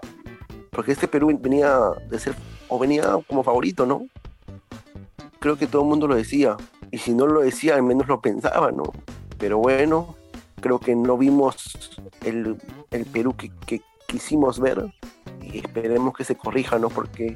porque 0.72 0.94
este 0.94 1.08
Perú 1.08 1.38
venía 1.40 1.78
de 2.10 2.20
ser, 2.20 2.34
o 2.70 2.80
venía 2.80 3.18
como 3.28 3.44
favorito, 3.44 3.86
¿no? 3.86 4.08
Creo 5.40 5.58
que 5.58 5.68
todo 5.68 5.84
el 5.84 5.90
mundo 5.90 6.08
lo 6.08 6.16
decía. 6.16 6.58
Y 6.92 6.98
si 6.98 7.14
no 7.14 7.28
lo 7.28 7.42
decía, 7.42 7.76
al 7.76 7.84
menos 7.84 8.08
lo 8.08 8.22
pensaba, 8.22 8.72
¿no? 8.72 8.84
Pero 9.38 9.58
bueno, 9.58 10.16
creo 10.62 10.80
que 10.80 10.96
no 10.96 11.18
vimos 11.18 12.00
el, 12.24 12.58
Perú 13.12 13.36
que, 13.36 13.82
quisimos 14.08 14.60
ver. 14.60 14.94
Y 15.42 15.60
esperemos 15.60 16.16
que 16.16 16.24
se 16.24 16.36
corrija, 16.36 16.80
¿no? 16.80 16.90
Porque, 16.90 17.36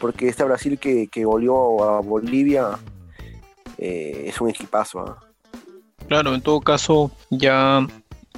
porque 0.00 0.28
este 0.28 0.44
Brasil 0.44 0.78
que, 0.78 1.08
que 1.08 1.24
goleó 1.24 1.82
a 1.84 2.00
Bolivia 2.00 2.78
eh, 3.78 4.24
es 4.26 4.40
un 4.40 4.50
equipazo. 4.50 5.00
¿ah? 5.00 5.18
Claro, 6.06 6.34
en 6.34 6.42
todo 6.42 6.60
caso, 6.60 7.10
ya 7.30 7.86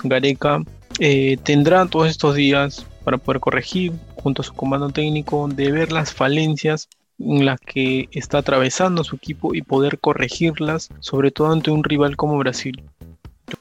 Gareca 0.03 0.62
eh, 0.98 1.37
tendrá 1.42 1.87
todos 1.87 2.09
estos 2.09 2.35
días 2.35 2.87
para 3.05 3.18
poder 3.18 3.40
corregir 3.40 3.92
junto 4.22 4.42
a 4.42 4.44
su 4.44 4.54
comando 4.54 4.90
técnico 4.90 5.48
de 5.48 5.72
ver 5.72 5.92
las 5.92 6.12
falencias 6.12 6.88
en 7.18 7.44
las 7.44 7.61
que 7.61 8.09
está 8.12 8.38
atravesando 8.38 9.04
su 9.04 9.16
equipo 9.16 9.54
y 9.54 9.62
poder 9.62 9.98
corregirlas, 9.98 10.88
sobre 11.00 11.30
todo 11.30 11.52
ante 11.52 11.70
un 11.70 11.85
rival 11.85 12.16
como 12.16 12.38
Brasil. 12.38 12.83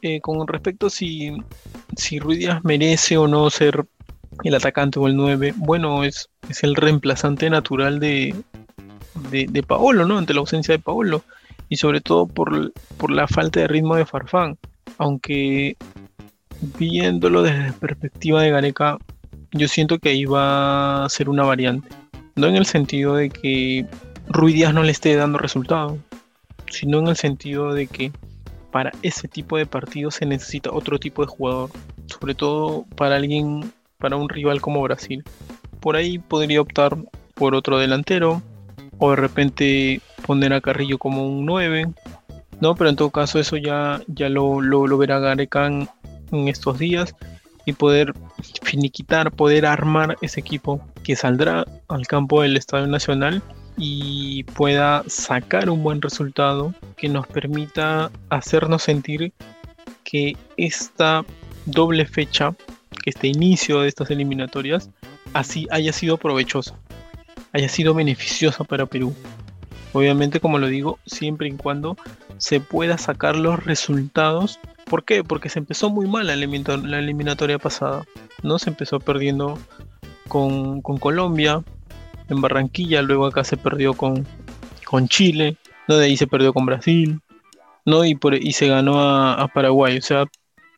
Eh, 0.02 0.22
con 0.22 0.48
respecto 0.48 0.88
a 0.88 0.90
si, 0.90 1.32
si 1.96 2.20
Ruiz 2.20 2.48
merece 2.64 3.18
o 3.18 3.28
no 3.28 3.50
ser 3.50 3.86
el 4.44 4.56
atacante 4.56 5.00
o 5.00 5.08
el 5.08 5.16
9, 5.16 5.54
bueno, 5.58 6.04
es, 6.04 6.30
es 6.48 6.64
el 6.64 6.76
reemplazante 6.76 7.50
natural 7.50 8.00
de, 8.00 8.36
de, 9.32 9.48
de 9.50 9.64
Paolo, 9.64 10.06
¿no? 10.06 10.18
Ante 10.18 10.34
la 10.34 10.40
ausencia 10.42 10.74
de 10.74 10.80
Paolo 10.80 11.24
y 11.70 11.78
sobre 11.78 12.02
todo 12.02 12.28
por, 12.28 12.72
la 13.12 13.28
falta 13.28 13.62
de 13.62 13.68
ritmo 13.68 13.96
de 13.96 14.06
Farfán. 14.06 14.58
Aunque 14.98 15.78
viéndolo 16.78 17.44
desde 17.44 17.68
la 17.68 17.74
perspectiva 17.74 18.42
de 18.42 18.50
Gareca, 18.50 18.98
yo 19.52 19.68
siento 19.68 20.00
que 20.00 20.10
ahí 20.10 20.26
va 20.26 21.06
a 21.06 21.10
ser 21.10 21.30
una 21.30 21.44
variante. 21.44 21.90
No 22.36 22.48
en 22.48 22.56
el 22.56 22.66
sentido 22.66 23.16
de 23.16 23.30
que 23.30 23.86
Rui 24.30 24.54
Díaz 24.54 24.74
no 24.74 24.84
le 24.84 24.92
esté 24.92 25.16
dando 25.16 25.38
resultado, 25.38 25.98
sino 26.70 27.00
en 27.00 27.08
el 27.08 27.16
sentido 27.16 27.74
de 27.74 27.88
que 27.88 28.12
para 28.72 28.92
ese 29.02 29.28
tipo 29.28 29.58
de 29.58 29.66
partido 29.66 30.12
se 30.12 30.26
necesita 30.26 30.72
otro 30.72 31.00
tipo 31.00 31.24
de 31.24 31.32
jugador, 31.32 31.72
sobre 32.06 32.36
todo 32.36 32.86
para 32.96 33.16
alguien, 33.16 33.74
para 33.98 34.16
un 34.16 34.30
rival 34.30 34.62
como 34.62 34.82
Brasil. 34.82 35.24
Por 35.80 35.96
ahí 35.96 36.20
podría 36.20 36.62
optar 36.62 36.96
por 37.34 37.56
otro 37.56 37.78
delantero, 37.80 38.42
o 39.00 39.10
de 39.12 39.16
repente 39.16 40.02
poner 40.26 40.54
a 40.54 40.62
Carrillo 40.62 40.98
como 40.98 41.26
un 41.26 41.46
9, 41.46 41.88
¿no? 42.62 42.76
Pero 42.76 42.90
en 42.90 42.96
todo 42.96 43.10
caso 43.10 43.40
eso 43.40 43.58
ya, 43.58 44.02
ya 44.08 44.30
lo, 44.30 44.62
lo, 44.62 44.98
verá 44.98 45.20
Gareca 45.20 45.68
en, 45.68 45.88
estos 46.48 46.78
días 46.78 47.16
y 47.66 47.74
poder 47.74 48.14
finiquitar, 48.64 49.32
poder 49.32 49.66
armar 49.66 50.18
ese 50.22 50.40
equipo 50.40 50.82
que 51.04 51.16
saldrá 51.16 51.66
al 51.88 52.08
campo 52.08 52.42
del 52.42 52.58
Estadio 52.58 52.88
Nacional 52.88 53.42
y 53.78 54.44
pueda 54.44 55.04
sacar 55.08 55.70
un 55.70 55.84
buen 55.84 56.02
resultado 56.02 56.74
que 56.98 57.10
nos 57.10 57.28
permita 57.28 58.12
hacernos 58.30 58.84
sentir 58.84 59.32
que 60.04 60.36
esta 60.58 61.24
doble 61.66 62.06
fecha, 62.06 62.54
que 63.04 63.12
este 63.12 63.28
inicio 63.28 63.82
de 63.82 63.88
estas 63.88 64.12
eliminatorias, 64.12 64.90
así 65.34 65.68
haya 65.72 65.94
sido 65.94 66.18
provechosa 66.18 66.76
haya 67.54 67.70
sido 67.70 67.94
beneficiosa 67.94 68.64
para 68.64 68.86
Perú. 68.86 69.14
Obviamente, 69.94 70.40
como 70.40 70.60
lo 70.60 70.68
digo, 70.68 71.00
siempre 71.06 71.48
y 71.48 71.54
cuando 71.54 71.98
se 72.38 72.60
pueda 72.60 72.98
sacar 72.98 73.36
los 73.36 73.64
resultados. 73.64 74.60
¿Por 74.90 75.06
qué? 75.06 75.24
Porque 75.24 75.50
se 75.50 75.60
empezó 75.60 75.90
muy 75.92 76.08
mal 76.08 76.28
la, 76.28 76.34
eliminatoria 76.34 77.60
pasada. 77.60 78.04
¿no? 78.42 78.58
Se 78.58 78.72
empezó 78.72 79.00
perdiendo 79.00 79.60
con, 80.28 80.82
Colombia, 80.82 81.64
en 82.28 82.42
Barranquilla, 82.42 83.04
luego 83.04 83.28
acá 83.28 83.44
se 83.44 83.56
perdió 83.56 83.94
con, 83.94 84.26
con 84.86 85.08
Chile, 85.08 85.58
¿no? 85.88 85.98
de 85.98 86.06
ahí 86.06 86.18
se 86.18 86.28
perdió 86.28 86.54
con 86.54 86.66
Brasil, 86.66 87.22
¿no? 87.86 88.04
y, 88.04 88.18
se 88.52 88.68
ganó 88.68 89.00
a, 89.00 89.48
Paraguay. 89.54 89.98
O 89.98 90.02
sea, 90.02 90.26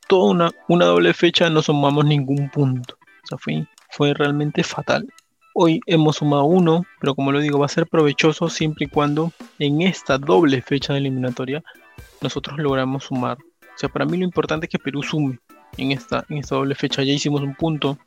toda 0.09 0.31
una, 0.31 0.51
una 0.67 0.85
doble 0.85 1.13
fecha 1.13 1.49
no 1.49 1.61
sumamos 1.61 2.03
ningún 2.05 2.49
punto. 2.49 2.97
O 3.23 3.27
sea, 3.27 3.37
fue, 3.37 3.65
fue 3.89 4.13
realmente 4.13 4.63
fatal. 4.63 5.07
Hoy 5.53 5.79
hemos 5.85 6.17
sumado 6.17 6.45
uno, 6.45 6.83
pero 6.99 7.15
como 7.15 7.31
lo 7.31 7.39
digo, 7.39 7.59
va 7.59 7.65
a 7.65 7.69
ser 7.69 7.87
provechoso 7.87 8.49
siempre 8.49 8.85
y 8.85 8.89
cuando 8.89 9.31
en 9.59 9.81
esta 9.81 10.17
doble 10.17 10.61
fecha 10.61 10.93
de 10.93 10.99
eliminatoria 10.99 11.63
nosotros 12.21 12.57
logramos 12.57 13.05
sumar. 13.05 13.37
O 13.75 13.77
sea, 13.77 13.89
para 13.89 14.05
mí 14.05 14.17
lo 14.17 14.23
importante 14.23 14.65
es 14.65 14.69
que 14.69 14.79
Perú 14.79 15.03
sume 15.03 15.39
en 15.77 15.91
esta, 15.91 16.25
en 16.29 16.37
esta 16.37 16.55
doble 16.55 16.75
fecha. 16.75 17.03
Ya 17.03 17.13
hicimos 17.13 17.41
un 17.41 17.55
punto, 17.55 17.97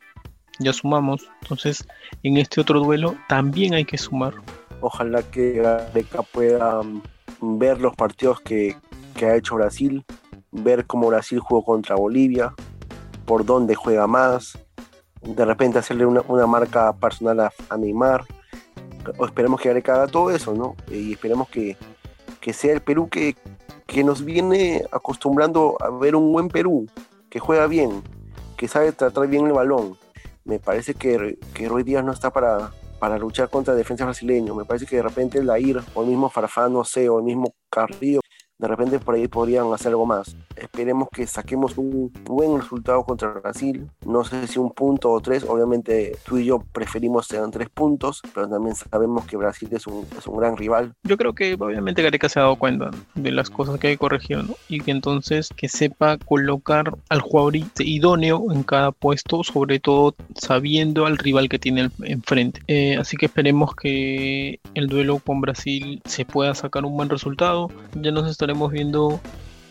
ya 0.59 0.73
sumamos. 0.73 1.27
Entonces, 1.41 1.85
en 2.23 2.37
este 2.37 2.61
otro 2.61 2.79
duelo 2.79 3.15
también 3.27 3.73
hay 3.73 3.85
que 3.85 3.97
sumar. 3.97 4.33
Ojalá 4.81 5.23
que 5.23 5.53
Gareca 5.53 6.21
pueda 6.21 6.81
mm, 6.83 7.59
ver 7.59 7.81
los 7.81 7.95
partidos 7.95 8.41
que, 8.41 8.75
que 9.15 9.25
ha 9.25 9.35
hecho 9.35 9.55
Brasil, 9.55 10.05
ver 10.51 10.85
cómo 10.85 11.07
Brasil 11.07 11.39
jugó 11.39 11.63
contra 11.63 11.95
Bolivia, 11.95 12.53
por 13.25 13.45
dónde 13.45 13.75
juega 13.75 14.07
más, 14.07 14.57
de 15.25 15.45
repente 15.45 15.79
hacerle 15.79 16.05
una, 16.05 16.45
marca 16.45 16.93
personal 16.93 17.51
a, 17.69 17.77
Neymar, 17.77 18.25
o 19.17 19.25
esperemos 19.25 19.59
que 19.59 19.69
haga 19.69 20.07
todo 20.07 20.31
eso, 20.31 20.53
¿no? 20.53 20.75
Y 20.89 21.13
esperemos 21.13 21.49
que, 21.49 21.77
sea 22.53 22.73
el 22.73 22.81
Perú 22.81 23.09
que, 23.09 23.35
que, 23.87 24.03
nos 24.03 24.23
viene 24.23 24.83
acostumbrando 24.91 25.77
a 25.79 25.89
ver 25.89 26.15
un 26.15 26.31
buen 26.31 26.47
Perú, 26.47 26.87
que 27.29 27.39
juega 27.39 27.67
bien, 27.67 28.03
que 28.57 28.67
sabe 28.67 28.91
tratar 28.91 29.27
bien 29.27 29.47
el 29.47 29.53
balón. 29.53 29.97
Me 30.43 30.59
parece 30.59 30.93
que, 30.93 31.37
que 31.53 31.69
Díaz 31.83 32.03
no 32.03 32.11
está 32.11 32.31
para, 32.31 32.71
para 32.99 33.17
luchar 33.17 33.49
contra 33.49 33.73
defensa 33.73 34.05
brasileño. 34.05 34.53
Me 34.55 34.65
parece 34.65 34.85
que 34.85 34.97
de 34.97 35.03
repente 35.03 35.39
el 35.39 35.47
Lair, 35.47 35.81
o 35.93 36.03
el 36.03 36.09
mismo 36.09 36.29
Farfán, 36.29 36.73
no 36.73 36.83
sé, 36.83 37.09
o 37.09 37.19
el 37.19 37.25
mismo 37.25 37.53
Carrillo, 37.69 38.21
de 38.57 38.67
repente 38.67 38.99
por 38.99 39.15
ahí 39.15 39.27
podrían 39.27 39.71
hacer 39.73 39.89
algo 39.89 40.05
más. 40.05 40.35
Esperemos 40.55 41.09
que 41.11 41.27
saquemos 41.27 41.77
un 41.77 42.11
buen 42.23 42.59
resultado 42.59 43.03
contra 43.03 43.33
Brasil. 43.33 43.89
No 44.05 44.23
sé 44.23 44.47
si 44.47 44.59
un 44.59 44.71
punto 44.71 45.11
o 45.11 45.19
tres. 45.19 45.43
Obviamente 45.43 46.17
tú 46.25 46.37
y 46.37 46.45
yo 46.45 46.59
preferimos 46.71 47.27
sean 47.27 47.51
tres 47.51 47.69
puntos, 47.69 48.21
pero 48.33 48.47
también 48.47 48.75
sabemos 48.75 49.25
que 49.25 49.37
Brasil 49.37 49.67
es 49.71 49.85
un, 49.87 50.05
es 50.17 50.25
un 50.27 50.37
gran 50.37 50.55
rival. 50.55 50.93
Yo 51.03 51.17
creo 51.17 51.33
que 51.33 51.55
obviamente 51.59 52.01
Gareca 52.01 52.29
se 52.29 52.39
ha 52.39 52.43
dado 52.43 52.55
cuenta 52.55 52.91
de 53.15 53.31
las 53.31 53.49
cosas 53.49 53.79
que 53.79 53.87
hay 53.87 53.93
que 53.95 53.99
corregir, 53.99 54.37
¿no? 54.37 54.55
Y 54.69 54.79
que 54.79 54.91
entonces 54.91 55.49
que 55.55 55.67
sepa 55.67 56.17
colocar 56.17 56.93
al 57.09 57.21
jugador 57.21 57.55
idóneo 57.79 58.51
en 58.51 58.63
cada 58.63 58.91
puesto, 58.91 59.43
sobre 59.43 59.79
todo 59.79 60.15
sabiendo 60.35 61.05
al 61.05 61.17
rival 61.17 61.49
que 61.49 61.59
tiene 61.59 61.89
enfrente. 62.03 62.61
Eh, 62.67 62.97
así 62.97 63.17
que 63.17 63.25
esperemos 63.25 63.75
que 63.75 64.59
el 64.73 64.87
duelo 64.87 65.19
con 65.19 65.41
Brasil 65.41 66.01
se 66.05 66.25
pueda 66.25 66.55
sacar 66.55 66.85
un 66.85 66.95
buen 66.95 67.09
resultado. 67.09 67.69
Ya 67.93 68.11
nos 68.11 68.29
está 68.29 68.44
estaremos 68.45 68.71
viendo 68.71 69.19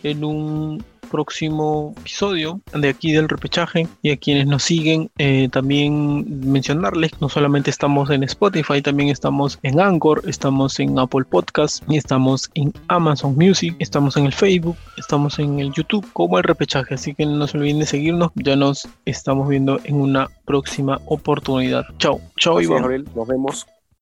en 0.02 0.24
un 0.24 0.84
próximo 1.08 1.94
episodio 1.98 2.60
de 2.72 2.88
aquí 2.88 3.12
del 3.12 3.28
repechaje. 3.28 3.86
Y 4.02 4.10
a 4.10 4.16
quienes 4.16 4.48
nos 4.48 4.64
siguen 4.64 5.10
eh, 5.18 5.48
también 5.52 6.50
mencionarles 6.50 7.12
no 7.20 7.28
solamente 7.28 7.70
estamos 7.70 8.10
en 8.10 8.24
Spotify 8.24 8.82
también 8.82 9.10
estamos 9.10 9.60
en 9.62 9.78
Anchor 9.78 10.22
estamos 10.26 10.80
en 10.80 10.98
Apple 10.98 11.24
Podcast 11.30 11.84
y 11.88 11.98
estamos 11.98 12.50
en 12.54 12.72
Amazon 12.88 13.36
Music 13.36 13.76
estamos 13.78 14.16
en 14.16 14.26
el 14.26 14.32
Facebook 14.32 14.76
estamos 14.96 15.38
en 15.38 15.60
el 15.60 15.72
YouTube 15.72 16.04
como 16.12 16.38
el 16.38 16.42
repechaje. 16.42 16.94
Así 16.94 17.14
que 17.14 17.24
no 17.26 17.46
se 17.46 17.58
olviden 17.58 17.78
de 17.78 17.86
seguirnos. 17.86 18.32
Ya 18.34 18.56
nos 18.56 18.88
estamos 19.04 19.48
viendo 19.48 19.78
en 19.84 19.96
una 20.00 20.28
próxima 20.46 20.98
oportunidad. 21.06 21.84
Chao. 21.98 22.20
Chao 22.38 22.60
Iván. 22.60 23.04
Nos 23.14 23.28
vemos 23.28 23.66